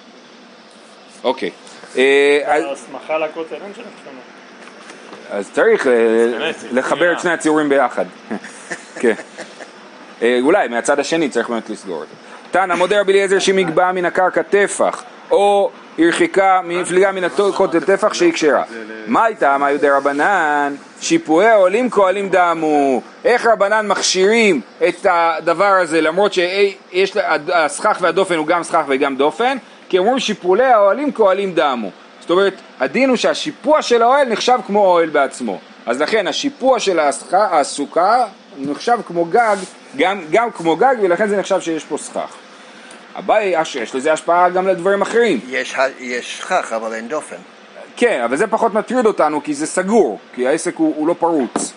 אוקיי. 1.24 1.50
אה, 1.96 2.38
אז- 2.44 2.64
הסמכה 2.72 3.18
לכותל, 3.18 3.55
אין 3.64 3.72
שם. 3.76 3.83
אז 5.31 5.50
צריך 5.52 5.87
אה, 5.87 5.92
לחבר 6.72 7.12
את. 7.12 7.20
שני 7.20 7.31
הציורים 7.33 7.68
ביחד. 7.68 8.05
כן. 9.00 9.14
אה, 10.22 10.38
אולי 10.42 10.68
מהצד 10.68 10.98
השני 11.00 11.29
צריך 11.29 11.48
באמת 11.48 11.70
לסגור 11.70 12.02
את 12.02 12.09
זה. 12.09 12.14
תנא 12.50 12.74
מודה 12.74 13.00
רבי 13.00 13.12
אליעזר 13.12 13.38
שמגבהה 13.38 13.92
מן 13.92 14.05
הקרקע 14.05 14.42
טפח, 14.42 15.02
או 15.31 15.70
הרחיקה 15.98 16.61
מפליגה 16.64 17.12
מן 17.12 17.24
הכותל 17.24 17.81
טפח 17.81 18.14
שהיא 18.14 18.33
כשרה. 18.33 18.62
מה 19.07 19.24
הייתה, 19.24 19.59
מה 19.59 19.70
יודע 19.70 19.96
רבנן? 19.96 20.74
שיפועי 21.00 21.46
העולים 21.48 21.90
כהלים 21.90 22.29
דמו. 22.29 23.00
איך 23.24 23.46
רבנן 23.46 23.88
מכשירים 23.88 24.61
את 24.88 25.07
הדבר 25.11 25.64
הזה 25.83 26.00
למרות 26.00 26.33
שיש 26.33 27.16
לה- 27.16 27.37
הסכך 27.55 27.98
והדופן 28.00 28.35
הוא 28.35 28.46
גם 28.46 28.62
סכך 28.62 28.83
וגם 28.88 29.16
דופן? 29.16 29.57
כי 29.88 29.99
אומרים 29.99 30.18
שיפולי 30.18 30.64
האוהלים 30.64 31.12
כהלים 31.12 31.55
דמו. 31.55 31.90
זאת 32.20 32.31
אומרת, 32.31 32.55
הדין 32.81 33.09
הוא 33.09 33.16
שהשיפוע 33.16 33.83
של 33.83 34.03
האוהל 34.03 34.29
נחשב 34.29 34.59
כמו 34.66 34.87
אוהל 34.87 35.09
בעצמו. 35.09 35.59
אז 35.87 36.01
לכן 36.01 36.27
השיפוע 36.27 36.79
של 36.81 36.99
הסוכה 37.33 38.25
נחשב 38.59 38.99
כמו 39.07 39.25
גג, 39.25 39.57
גם, 39.96 40.20
גם 40.31 40.51
כמו 40.51 40.77
גג, 40.77 40.94
ולכן 41.03 41.29
זה 41.29 41.37
נחשב 41.37 41.61
שיש 41.61 41.85
פה 41.85 41.99
סכך. 41.99 42.35
אביי, 43.18 43.62
אש- 43.62 43.77
יש 43.77 43.94
לזה 43.94 44.12
השפעה 44.12 44.51
גם 44.51 44.68
לדברים 44.68 45.03
אחרים. 45.03 45.40
יש 46.01 46.38
סכך, 46.40 46.72
אבל 46.77 46.92
אין 46.94 47.09
דופן. 47.09 47.37
כן, 47.96 48.20
אבל 48.25 48.37
זה 48.37 48.46
פחות 48.46 48.75
מטריד 48.75 49.07
אותנו, 49.07 49.42
כי 49.42 49.55
זה 49.55 49.66
סגור, 49.66 50.18
כי 50.35 50.46
העסק 50.46 50.77
הוא, 50.77 50.94
הוא 50.96 51.09
לא 51.09 51.14
פרוץ. 51.18 51.72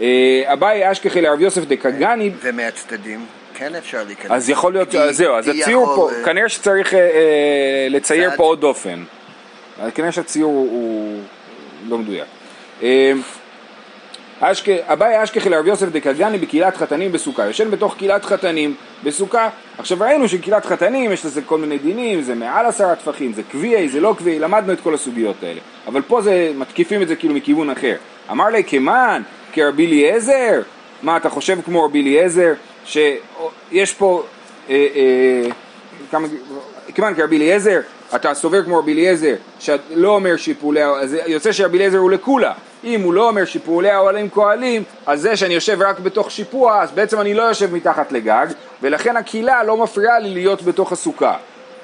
אה, 0.00 0.06
אביי 0.52 0.92
אשכחי 0.92 1.20
לרב 1.20 1.40
יוסף 1.40 1.64
דקגני, 1.64 2.30
ומהצדדים 2.42 3.26
כן 3.68 3.74
אפשר 3.74 4.02
להיכנס. 4.06 4.30
אז 4.30 4.50
יכול 4.50 4.72
להיות, 4.72 4.88
די- 4.90 5.12
זהו, 5.12 5.34
אז 5.36 5.48
הציור 5.48 5.82
יכול, 5.92 6.10
פה, 6.10 6.18
אה, 6.18 6.24
כנראה 6.24 6.48
שצריך 6.48 6.94
אה, 6.94 6.98
אה, 6.98 7.86
לצייר 7.90 8.28
צעד. 8.28 8.38
פה 8.38 8.42
עוד 8.44 8.60
דופן. 8.60 9.04
אז 9.82 9.90
כנראה 9.94 10.12
שהציור 10.12 10.52
הוא, 10.52 10.68
הוא 10.70 11.20
לא 11.88 11.98
מדויק. 11.98 12.24
אה. 12.82 13.12
אביי 14.88 15.22
אשכחי 15.22 15.48
לרב 15.48 15.66
יוסף 15.66 15.86
דקגני 15.88 16.38
בקהילת 16.38 16.76
חתנים 16.76 17.12
בסוכה, 17.12 17.44
יושן 17.46 17.70
בתוך 17.70 17.96
קהילת 17.96 18.24
חתנים 18.24 18.74
בסוכה. 19.04 19.48
עכשיו 19.78 19.98
ראינו 20.00 20.28
שקהילת 20.28 20.66
חתנים 20.66 21.12
יש 21.12 21.24
לזה 21.24 21.42
כל 21.42 21.58
מיני 21.58 21.78
דינים, 21.78 22.22
זה 22.22 22.34
מעל 22.34 22.66
עשרה 22.66 22.94
טפחים, 22.96 23.32
זה 23.32 23.42
קביעי, 23.42 23.88
זה 23.88 24.00
לא 24.00 24.14
קביעי, 24.18 24.38
למדנו 24.38 24.72
את 24.72 24.80
כל 24.80 24.94
הסוגיות 24.94 25.36
האלה. 25.42 25.60
אבל 25.86 26.02
פה 26.02 26.20
זה, 26.22 26.52
מתקיפים 26.56 27.02
את 27.02 27.08
זה 27.08 27.16
כאילו 27.16 27.34
מכיוון 27.34 27.70
אחר. 27.70 27.94
אמר 28.30 28.48
לי 28.48 28.64
כמן, 28.64 29.22
כרבי 29.52 29.86
אליעזר, 29.86 30.60
מה 31.02 31.16
אתה 31.16 31.28
חושב 31.28 31.58
כמו 31.64 31.84
רבי 31.84 32.02
אליעזר, 32.02 32.52
שיש 32.84 33.94
פה, 33.94 34.22
אה, 34.70 34.86
אה, 34.94 36.20
כיוון 36.94 37.14
כרבי 37.14 37.36
אליעזר, 37.36 37.80
אתה 38.14 38.34
סובר 38.34 38.64
כמו 38.64 38.78
רבי 38.78 38.92
אליעזר, 38.92 39.34
שלא 39.58 40.14
אומר 40.14 40.36
שיפולי, 40.36 40.84
אז 40.84 41.16
יוצא 41.26 41.52
שרבי 41.52 41.78
אליעזר 41.78 41.98
הוא 41.98 42.10
לקולה. 42.10 42.52
אם 42.84 43.02
הוא 43.02 43.14
לא 43.14 43.28
אומר 43.28 43.44
שיפולי 43.44 43.90
האוהלים 43.90 44.30
כהלים, 44.30 44.82
אז 45.06 45.20
זה 45.20 45.36
שאני 45.36 45.54
יושב 45.54 45.82
רק 45.82 45.98
בתוך 45.98 46.30
שיפוע, 46.30 46.82
אז 46.82 46.92
בעצם 46.92 47.20
אני 47.20 47.34
לא 47.34 47.42
יושב 47.42 47.74
מתחת 47.74 48.12
לגג, 48.12 48.46
ולכן 48.82 49.16
הקהילה 49.16 49.64
לא 49.64 49.76
מפריעה 49.76 50.18
לי 50.18 50.30
להיות 50.30 50.62
בתוך 50.62 50.92
הסוכה. 50.92 51.36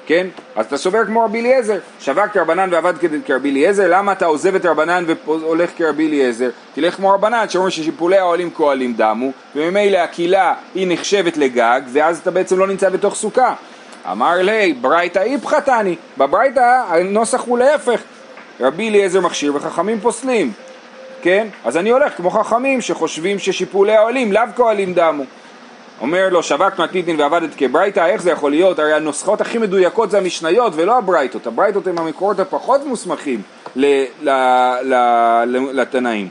כן? 0.09 0.27
אז 0.55 0.65
אתה 0.65 0.77
סובר 0.77 1.05
כמו 1.05 1.23
רבי 1.25 1.39
אליעזר, 1.39 1.77
שבק 1.99 2.37
רבנן 2.37 2.69
ועבד 2.71 2.93
כרבי 3.25 3.51
אליעזר, 3.51 3.87
למה 3.89 4.11
אתה 4.11 4.25
עוזב 4.25 4.55
את 4.55 4.65
רבנן 4.65 5.05
והולך 5.25 5.69
כרבי 5.77 6.07
אליעזר? 6.07 6.49
תלך 6.73 6.95
כמו 6.95 7.09
רבנן, 7.13 7.49
שאומרים 7.49 7.71
ששיפולי 7.71 8.17
האוהלים 8.17 8.49
כהלים 8.55 8.93
דמו, 8.93 9.31
וממילא 9.55 9.97
הקהילה 9.97 10.53
היא 10.75 10.87
נחשבת 10.89 11.37
לגג, 11.37 11.81
ואז 11.93 12.19
אתה 12.19 12.31
בעצם 12.31 12.59
לא 12.59 12.67
נמצא 12.67 12.89
בתוך 12.89 13.15
סוכה. 13.15 13.53
אמר 14.11 14.35
לי, 14.41 14.73
ברייתא 14.73 15.19
איפכא 15.19 15.59
תני, 15.59 15.95
בברייתא 16.17 16.83
הנוסח 16.87 17.41
הוא 17.41 17.59
להפך, 17.59 18.01
רבי 18.59 18.89
אליעזר 18.89 19.21
מכשיר 19.21 19.55
וחכמים 19.55 19.99
פוסלים, 19.99 20.51
כן? 21.21 21.47
אז 21.65 21.77
אני 21.77 21.89
הולך 21.89 22.17
כמו 22.17 22.29
חכמים 22.31 22.81
שחושבים 22.81 23.39
ששיפולי 23.39 23.95
האוהלים 23.95 24.31
לאו 24.31 24.43
כהלים 24.55 24.93
דמו. 24.93 25.23
אומר 26.01 26.29
לו 26.29 26.43
שבק 26.43 26.79
מתניתין 26.79 27.19
ועבדת 27.19 27.49
כברייתא, 27.57 28.05
איך 28.05 28.21
זה 28.21 28.31
יכול 28.31 28.51
להיות? 28.51 28.79
הרי 28.79 28.93
הנוסחות 28.93 29.41
הכי 29.41 29.57
מדויקות 29.57 30.11
זה 30.11 30.17
המשניות 30.17 30.73
ולא 30.75 30.97
הברייתות, 30.97 31.47
הברייתות 31.47 31.87
הם 31.87 31.97
המקורות 31.97 32.39
הפחות 32.39 32.81
מוסמכים 32.85 33.41
לתנאים. 35.73 36.29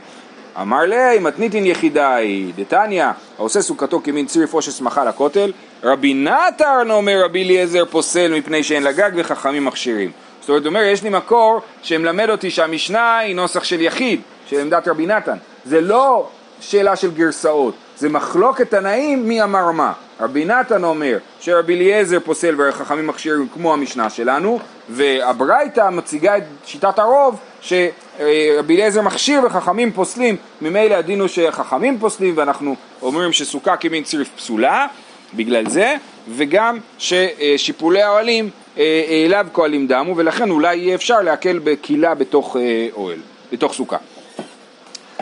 אמר 0.61 0.81
לי, 0.81 1.19
מתניתין 1.19 1.63
היא, 1.63 2.53
דתניא, 2.55 3.05
העושה 3.37 3.61
סוכתו 3.61 4.01
כמין 4.03 4.25
צריף 4.25 4.53
או 4.53 4.61
ששמחה 4.61 5.03
לכותל, 5.03 5.51
רבי 5.83 6.13
נתן 6.13 6.87
אומר 6.89 7.21
רבי 7.25 7.43
אליעזר 7.43 7.85
פוסל 7.85 8.33
מפני 8.37 8.63
שאין 8.63 8.83
לה 8.83 8.91
גג 8.91 9.11
וחכמים 9.15 9.65
מכשירים. 9.65 10.11
זאת 10.41 10.49
אומרת, 10.49 10.65
אומר, 10.65 10.81
יש 10.81 11.03
לי 11.03 11.09
מקור 11.09 11.61
שמלמד 11.81 12.29
אותי 12.29 12.51
שהמשנה 12.51 13.17
היא 13.17 13.35
נוסח 13.35 13.63
של 13.63 13.81
יחיד, 13.81 14.21
של 14.47 14.59
עמדת 14.59 14.87
רבי 14.87 15.05
נתן. 15.05 15.37
זה 15.65 15.81
לא 15.81 16.27
שאלה 16.61 16.95
של 16.95 17.11
גרסאות, 17.11 17.73
זה 17.99 18.09
מחלוקת 18.09 18.69
תנאים 18.69 19.27
מי 19.27 19.43
אמר 19.43 19.71
מה. 19.71 19.93
רבי 20.19 20.45
נתן 20.45 20.83
אומר 20.83 21.17
שרבי 21.39 21.75
אליעזר 21.75 22.19
פוסל 22.19 22.55
וחכמים 22.57 23.07
מכשירים 23.07 23.47
כמו 23.53 23.73
המשנה 23.73 24.09
שלנו, 24.09 24.59
והברייתא 24.89 25.89
מציגה 25.89 26.37
את 26.37 26.43
שיטת 26.65 26.99
הרוב 26.99 27.39
שרבי 27.61 28.75
אליעזר 28.75 29.01
מכשיר 29.01 29.41
וחכמים 29.45 29.91
פוסלים, 29.91 30.35
ממילא 30.61 30.95
הדין 30.95 31.19
הוא 31.19 31.27
שחכמים 31.27 31.99
פוסלים 31.99 32.33
ואנחנו 32.37 32.75
אומרים 33.01 33.33
שסוכה 33.33 33.77
כמין 33.77 34.03
צריף 34.03 34.29
פסולה 34.35 34.87
בגלל 35.33 35.69
זה, 35.69 35.95
וגם 36.35 36.77
ששיפולי 36.97 38.01
האוהלים 38.01 38.49
אה, 38.77 39.23
אליו 39.25 39.47
כהלים 39.53 39.87
דמו, 39.87 40.17
ולכן 40.17 40.49
אולי 40.49 40.75
יהיה 40.75 40.95
אפשר 40.95 41.21
להקל 41.21 41.59
בקהילה 41.63 42.15
בתוך 42.15 42.57
אה, 42.57 42.87
אוהל, 42.93 43.19
בתוך 43.51 43.73
סוכה. 43.73 43.97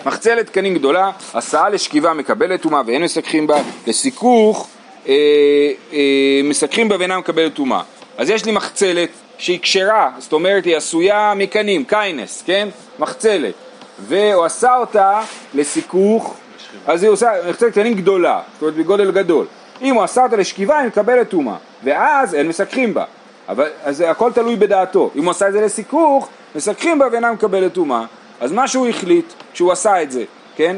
מחצלת 0.06 0.46
תקנים 0.46 0.74
גדולה, 0.74 1.12
הסעה 1.34 1.70
לשכיבה 1.70 2.14
מקבלת 2.14 2.62
טומאה 2.62 2.82
ואין 2.86 3.04
מסככים 3.04 3.48
בה, 3.48 3.58
לסיכוך 3.88 4.68
אה, 5.08 5.14
אה, 5.94 6.42
מסככים 6.44 6.90
בה 6.90 6.96
ואינה 7.00 7.18
מקבלת 7.18 7.54
טומאה. 7.54 7.82
אז 8.18 8.30
יש 8.30 8.46
לי 8.46 8.52
מחצלת 8.52 9.10
שהיא 9.38 9.60
כשרה, 9.62 10.12
זאת 10.18 10.34
אומרת 10.34 10.66
היא 10.66 10.78
עשויה 10.78 11.34
מקנים, 11.36 11.84
קיינס, 11.84 12.44
כן? 12.46 12.70
מחצלת. 13.00 13.54
והוא 14.00 14.46
עשה 14.46 14.78
אותה 14.78 15.22
לסיכוך, 15.54 16.36
אז 16.88 17.04
היא 17.04 17.12
עושה 17.12 17.32
מחצלת 17.50 17.72
קטנים 17.72 17.94
גדולה, 17.94 18.42
זאת 18.54 18.62
אומרת 18.62 18.76
בגודל 18.76 19.12
גדול. 19.12 19.46
אם 19.82 19.96
הוא 19.96 20.04
עשה 20.04 20.24
אותה 20.24 20.36
לשכיבה 20.36 20.78
היא 20.78 20.88
מקבלת 20.88 21.30
טומאה, 21.30 21.56
ואז 21.84 22.36
אין 22.36 22.48
מסככים 22.48 22.94
בה. 22.94 23.04
אבל, 23.50 23.70
אז 23.84 24.02
הכל 24.02 24.32
תלוי 24.32 24.56
בדעתו. 24.56 25.12
אם 25.16 25.24
הוא 25.24 25.32
עשה 25.32 25.48
את 25.48 25.54
זה 25.54 25.62
לסיכוך, 25.62 26.30
מסככים 26.56 27.00
בה 27.00 27.06
ואינה 27.12 27.32
מקבלת 27.32 27.74
טומאה. 27.74 28.06
אז 28.42 28.52
מה 28.52 28.68
שהוא 28.68 28.88
החליט 28.88 29.26
כשהוא 29.54 29.72
עשה 29.72 30.02
את 30.02 30.12
זה, 30.12 30.24
כן? 30.56 30.78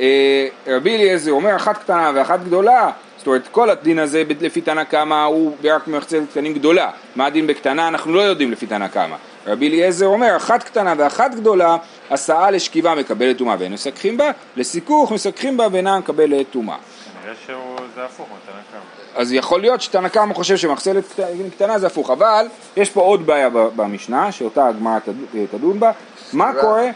אה, 0.00 0.46
רבי 0.66 0.96
אליעזר 0.96 1.30
אומר 1.32 1.56
אחת 1.56 1.78
קטנה 1.78 2.12
ואחת 2.14 2.40
גדולה, 2.44 2.90
זאת 3.18 3.26
אומרת 3.26 3.48
כל 3.50 3.70
הדין 3.70 3.98
הזה 3.98 4.22
לפי 4.40 4.60
תנא 4.60 4.84
קמא 4.84 5.24
הוא 5.24 5.56
רק 5.64 5.88
מחצלת 5.88 6.22
קטנים 6.30 6.54
גדולה, 6.54 6.90
מה 7.16 7.26
הדין 7.26 7.46
בקטנה 7.46 7.88
אנחנו 7.88 8.12
לא 8.14 8.20
יודעים 8.20 8.52
לפי 8.52 8.66
תנא 8.66 8.88
קמא. 8.88 9.16
רבי 9.46 9.68
אליעזר 9.68 10.06
אומר 10.06 10.36
אחת 10.36 10.62
קטנה 10.62 10.94
ואחת 10.98 11.34
גדולה, 11.34 11.76
הסעה 12.10 12.50
לשכיבה 12.50 12.94
מקבלת 12.94 13.38
טומאה 13.38 13.56
ואין 13.58 13.72
מסככים 13.72 14.16
בה, 14.16 14.30
לסיכוך 14.56 15.12
מסככים 15.12 15.56
בה 15.56 15.66
ואינה 15.72 15.98
מקבלת 15.98 16.46
טומאה. 16.50 16.76
כנראה 17.22 17.36
שזה 17.46 18.04
הפוך 18.04 18.26
מתנא 18.26 18.60
קמא. 18.72 19.20
אז 19.22 19.32
יכול 19.32 19.60
להיות 19.60 19.80
שתנא 19.80 20.08
קמא 20.08 20.34
חושב 20.34 20.56
שמחצלת 20.56 21.04
קט- 21.12 21.20
קטנה 21.56 21.78
זה 21.78 21.86
הפוך, 21.86 22.10
אבל 22.10 22.46
יש 22.76 22.90
פה 22.90 23.00
עוד 23.00 23.26
בעיה 23.26 23.48
במשנה, 23.50 24.32
שאותה 24.32 24.68
הגמרא 24.68 24.98
תד- 24.98 25.46
תדון 25.50 25.80
בה, 25.80 25.90
מה. 26.32 26.52
קורה, 26.60 26.90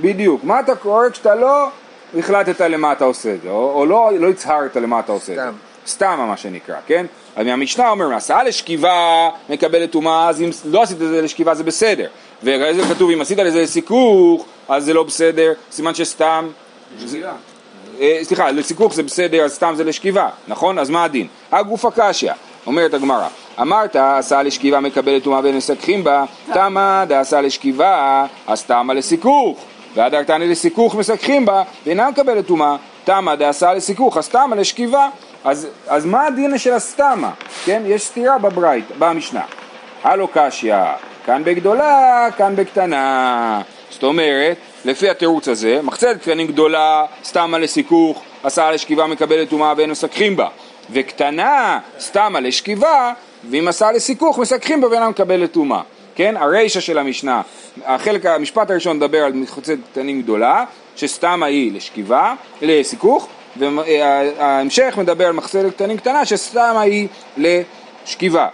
בדיוק, 0.00 0.44
מה 0.44 0.60
אתה 0.60 0.74
קורא 0.74 1.08
כשאתה 1.08 1.34
לא 1.34 1.68
החלטת 2.18 2.60
למה 2.60 2.92
אתה 2.92 3.04
עושה 3.04 3.34
את 3.34 3.42
זה, 3.42 3.48
או, 3.48 3.72
או 3.74 3.86
לא, 3.86 4.10
לא 4.18 4.28
הצהרת 4.28 4.76
למה 4.76 5.00
אתה 5.00 5.12
עושה 5.12 5.32
את 5.32 5.36
זה, 5.36 5.42
סתם. 5.42 5.54
סתם 5.86 6.24
מה 6.28 6.36
שנקרא, 6.36 6.76
כן? 6.86 7.06
אז 7.36 7.46
מהמשנה 7.46 7.90
אומר, 7.90 8.14
הסעה 8.14 8.44
לשכיבה 8.44 9.28
מקבלת 9.48 9.90
טומאה, 9.90 10.28
אז 10.28 10.40
אם 10.42 10.50
לא 10.64 10.82
עשית 10.82 11.02
את 11.02 11.08
זה 11.08 11.22
לשכיבה 11.22 11.54
זה 11.54 11.64
בסדר, 11.64 12.06
ואחרי 12.42 12.74
זה 12.74 12.94
כתוב, 12.94 13.10
אם 13.10 13.20
עשית 13.20 13.38
לזה 13.38 13.62
לסיכוך, 13.62 14.44
אז 14.68 14.84
זה 14.84 14.94
לא 14.94 15.02
בסדר, 15.02 15.52
סימן 15.70 15.94
שסתם, 15.94 16.48
אה, 18.00 18.18
סליחה, 18.22 18.50
לסיכוך 18.50 18.94
זה 18.94 19.02
בסדר, 19.02 19.44
אז 19.44 19.52
סתם 19.52 19.74
זה 19.76 19.84
לשכיבה, 19.84 20.28
נכון? 20.48 20.78
אז 20.78 20.90
מה 20.90 21.04
הדין? 21.04 21.26
הגוף 21.52 21.84
הקשיא, 21.84 22.32
אומרת 22.66 22.94
הגמרא, 22.94 23.28
אמרת 23.60 23.96
הסעה 23.98 24.42
לשכיבה 24.42 24.80
מקבלת 24.80 25.22
טומאה 25.22 25.40
ואין 25.42 25.56
מסככים 25.56 26.04
בה, 26.04 26.24
תמה 26.52 27.04
דעשה 27.08 27.40
לשכיבה, 27.40 28.26
אז 28.46 28.62
תמה 28.62 28.94
לסיכוך, 28.94 29.64
והדר 29.94 30.22
תנא 30.22 30.44
לסיכוך 30.44 30.94
מסככים 30.94 31.46
בה, 31.46 31.62
ואינה 31.86 32.10
מקבלת 32.10 32.46
טומאה, 32.46 32.76
תמה 33.04 33.36
דעשה 33.36 33.74
לסיכוך, 33.74 34.16
אז 34.16 34.28
תמה 34.28 34.56
לשכיבה, 34.56 35.08
אז, 35.44 35.68
אז 35.86 36.06
מה 36.06 36.26
הדין 36.26 36.58
של 36.58 36.72
הסתמה? 36.72 37.30
כן, 37.64 37.82
יש 37.86 38.02
סתירה 38.02 38.38
בברייט, 38.38 38.84
במשנה. 38.98 39.42
הלו 40.04 40.28
קשיא, 40.32 40.76
כאן 41.26 41.44
בגדולה, 41.44 42.28
כאן 42.36 42.56
בקטנה. 42.56 43.60
זאת 43.90 44.02
אומרת, 44.02 44.56
לפי 44.84 45.10
התירוץ 45.10 45.48
הזה, 45.48 45.80
מחצלת 45.82 46.20
קטנים 46.20 46.46
גדולה, 46.46 47.04
סתמה 47.24 47.58
לסיכוך, 47.58 48.22
הסעה 48.44 48.72
לשכיבה 48.72 49.06
מקבלת 49.06 49.48
טומאה 49.48 49.72
ואין 49.76 49.90
מסככים 49.90 50.36
בה. 50.36 50.48
וקטנה, 50.90 51.78
סתמה 52.00 52.40
לשכיבה, 52.40 53.12
ואם 53.50 53.68
הסעה 53.68 53.92
לסיכוך, 53.92 54.38
מסככים 54.38 54.80
בה 54.80 54.88
ואינה 54.88 55.08
מקבלת 55.08 55.52
טומאה. 55.52 55.80
כן, 56.14 56.36
הרישא 56.36 56.80
של 56.80 56.98
המשנה, 56.98 57.42
החלק, 57.84 58.26
המשפט 58.26 58.70
הראשון 58.70 58.96
מדבר 58.96 59.24
על 59.24 59.32
מחצלת 59.32 59.78
קטנים 59.92 60.22
גדולה, 60.22 60.64
שסתמה 60.96 61.46
היא 61.46 61.72
לשכיבה, 61.72 62.34
לסיכוך, 62.62 63.28
וההמשך 63.56 64.94
מדבר 64.98 65.26
על 65.26 65.32
מחצלת 65.32 65.74
קטנים 65.74 65.96
קטנה, 65.96 66.24
שסתמה 66.24 66.80
היא 66.80 67.08
לשכיבה. 67.36 68.48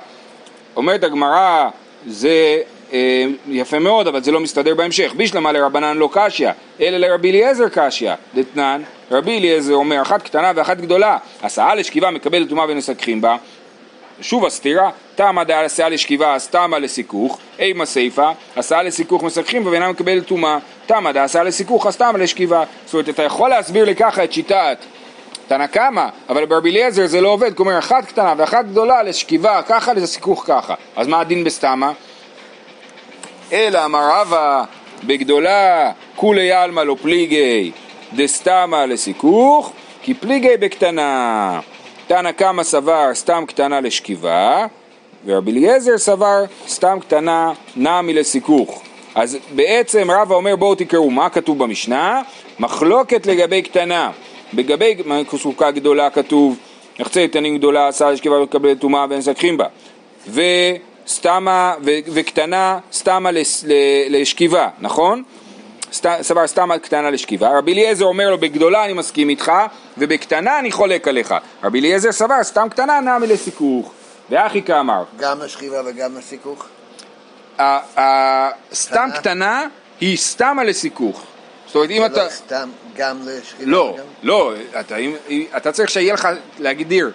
אומרת 0.77 1.05
הגמרא, 1.05 1.69
זה 2.07 2.63
אה, 2.93 3.25
יפה 3.49 3.79
מאוד, 3.79 4.07
אבל 4.09 4.23
זה 4.23 4.33
לא 4.33 4.41
מסתדר 4.41 4.75
בהמשך. 4.75 5.13
בישלמה 5.17 5.53
לרבנן 5.53 5.97
לא 5.97 6.09
קשיא, 6.13 6.51
אלא 6.81 6.97
לרבי 6.97 7.31
אליעזר 7.31 7.69
קשיא. 7.73 8.13
דתנן, 8.35 8.83
רבי 9.11 9.39
אליעזר 9.39 9.75
אומר, 9.75 10.03
אחת 10.03 10.23
קטנה 10.23 10.53
ואחת 10.57 10.77
גדולה, 10.77 11.19
הסעה 11.43 11.75
לשכיבה 11.75 12.11
מקבלת 12.11 12.49
טומאה 12.49 12.65
ונסככים 12.69 13.21
בה. 13.21 13.37
שוב 14.21 14.47
הסתירה, 14.47 14.91
תמה 15.15 15.43
הסעה 15.65 15.89
לשכיבה, 15.89 16.35
אז 16.35 16.49
תמה 16.49 16.79
לסיכוך, 16.79 17.39
אימה 17.59 17.87
סיפה, 17.87 18.31
הסעה 18.57 18.83
לסיכוך 18.83 19.23
מסככים 19.23 19.65
בה 19.65 19.71
ואינה 19.71 19.91
מקבלת 19.91 20.27
טומאה, 20.27 20.59
תמה 20.87 21.11
הסעה 21.11 21.43
לסיכוך, 21.43 21.87
אז 21.87 21.97
תמה 21.97 22.19
לשכיבה. 22.19 22.65
זאת 22.85 22.95
אומרת, 22.95 23.09
אתה 23.09 23.23
יכול 23.23 23.51
להסביר 23.51 23.85
לי 23.85 23.97
ככה 23.97 24.25
את 24.25 24.33
שיטת 24.33 24.79
תנא 25.49 25.67
קמא, 25.67 26.07
אבל 26.29 26.47
ברבי 26.47 26.71
אליעזר 26.71 27.07
זה 27.07 27.21
לא 27.21 27.29
עובד, 27.29 27.55
כלומר 27.55 27.79
אחת 27.79 28.07
קטנה 28.07 28.35
ואחת 28.37 28.65
גדולה 28.65 29.03
לשכיבה 29.03 29.63
ככה, 29.63 29.93
לסיכוך 29.93 30.45
ככה. 30.47 30.75
אז 30.97 31.07
מה 31.07 31.21
הדין 31.21 31.45
בסתמה? 31.45 31.93
אלא 33.53 33.85
אמר 33.85 34.11
רבא 34.13 34.65
בגדולה 35.05 35.91
כולי 36.17 36.53
עלמא 36.53 36.81
לא 36.81 36.97
פליגי 37.03 37.71
דסתמה 38.13 38.87
לסיכוך 38.87 39.73
כי 40.03 40.15
פליגי 40.15 40.57
בקטנה. 40.61 41.61
תנא 42.09 42.33
קמא 42.33 42.63
סבר 42.63 43.11
סתם 43.15 43.45
קטנה 43.49 43.81
לשכיבה 43.81 44.67
ורבי 45.27 45.51
אליעזר 45.51 45.99
סבר 45.99 46.45
סתם 46.69 46.99
קטנה 47.01 47.53
נמי 47.77 48.15
לסיכוך. 48.15 48.83
אז 49.15 49.39
בעצם 49.55 50.11
רבא 50.11 50.35
אומר 50.35 50.57
בואו 50.57 50.75
תקראו 50.75 51.11
מה 51.11 51.29
כתוב 51.29 51.59
במשנה 51.59 52.23
מחלוקת 52.59 53.27
לגבי 53.27 53.63
קטנה 53.63 54.11
לגבי 54.53 54.95
סוכה 55.37 55.71
גדולה 55.71 56.11
כתוב 56.11 56.57
יחצה 56.99 57.27
קטנים 57.29 57.59
גדולה 57.59 57.89
עשה 57.89 58.11
לשכיבה 58.11 58.41
ולקבל 58.41 58.75
טומאה 58.75 59.07
ואין 59.11 59.23
סככים 59.23 59.57
בה 59.57 59.67
וסתמה 61.07 61.75
וקטנה 61.85 62.79
סתמה 62.93 63.31
לשכיבה 64.09 64.69
נכון? 64.81 65.23
סבר 65.93 66.47
סתמה 66.47 66.79
קטנה 66.79 67.11
לשכיבה 67.11 67.59
רבי 67.59 67.73
אליעזר 67.73 68.05
אומר 68.05 68.31
לו 68.31 68.39
בגדולה 68.39 68.85
אני 68.85 68.93
מסכים 68.93 69.29
איתך 69.29 69.53
ובקטנה 69.99 70.59
אני 70.59 70.73
חולק 70.73 71.09
עליך 71.09 71.35
רבי 71.65 71.81
אליעזר 71.81 72.13
סבר 72.13 72.43
סתם 72.43 72.67
קטנה 72.71 73.01
נמי 73.01 73.27
לסיכוך 73.27 73.93
ואחי 74.31 74.63
כאמר 74.63 75.05
גם 75.19 75.43
לשכיבה 75.43 75.81
וגם 75.87 76.19
לסיכוך? 76.19 76.67
ה- 77.59 78.01
ה- 78.01 78.51
סתם 78.75 79.09
קטנה? 79.15 79.67
היא 80.01 80.17
סתמה 80.17 80.65
לסיכוך 80.65 81.23
זאת 81.67 81.75
אומרת 81.75 81.91
אם 81.91 81.99
זה 82.01 82.07
אתה 82.07 82.25
לא 82.25 82.29
סתם 82.29 82.69
גם 82.97 83.17
לשכיבה 83.25 83.71
לא? 83.71 83.97
לא, 84.23 84.53
אתה, 85.57 85.73
צריך 85.73 85.91
שיהיה 85.91 86.15
לך 86.15 86.29
להגדיר 86.59 87.11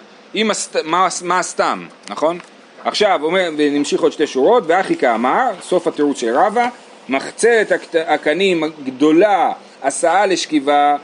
מה, 0.84 1.38
הסתם, 1.38 1.86
נכון? 2.08 2.38
עכשיו, 2.84 3.20
ונמשיך 3.58 4.00
עוד 4.00 4.12
שתי 4.12 4.26
שורות, 4.26 4.64
ואחי 4.66 4.96
כאמר, 4.96 5.50
סוף 5.62 5.86
התירוץ 5.86 6.18
של 6.18 6.36
רבא, 6.36 6.68
מחצלת 7.08 7.72
הקט- 7.72 8.04
הקנים 8.06 8.62
גדולה, 8.84 9.52
הסעה 9.82 10.26
לשכיבה, 10.26 10.96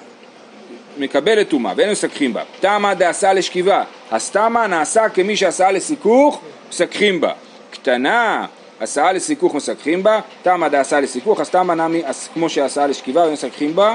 מקבלת 0.98 1.48
טומאה, 1.48 1.72
ואין 1.76 1.90
מסככים 1.90 2.32
בה. 2.32 2.42
תמה 2.60 2.94
דעשה 2.94 3.32
לשכיבה, 3.32 3.82
הסתמה 4.10 4.66
נעשה 4.66 5.08
כמי 5.08 5.36
שעשה 5.36 5.70
לסיכוך, 5.70 6.40
מסככים 6.70 7.20
בה. 7.20 7.32
קטנה, 7.70 8.46
הסעה 8.80 9.12
לסיכוך 9.12 9.54
מסככים 9.54 10.02
בה, 10.02 10.20
תמה 10.42 10.68
דעשה 10.68 11.00
לסיכוך, 11.00 11.40
הסתמה 11.40 11.74
נמי 11.74 12.02
כמו 12.34 12.48
שעשה 12.48 12.86
לשכיבה 12.86 13.26
ומסככים 13.28 13.76
בה, 13.76 13.94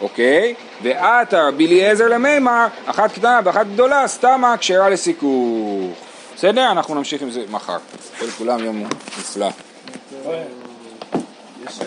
אוקיי? 0.00 0.54
ועתה 0.82 1.42
רבי 1.48 1.66
אליעזר 1.66 2.08
למימר, 2.08 2.66
אחת 2.86 3.12
קטנה 3.12 3.40
ואחת 3.44 3.66
גדולה, 3.66 4.08
סתמה 4.08 4.56
כשרה 4.58 4.88
לסיכוך. 4.88 5.94
בסדר? 6.36 6.70
אנחנו 6.72 6.94
נמשיך 6.94 7.22
עם 7.22 7.30
זה 7.30 7.42
מחר. 7.50 7.76
לכולם 8.22 8.64
יום 8.64 8.84
נפלא. 9.18 9.48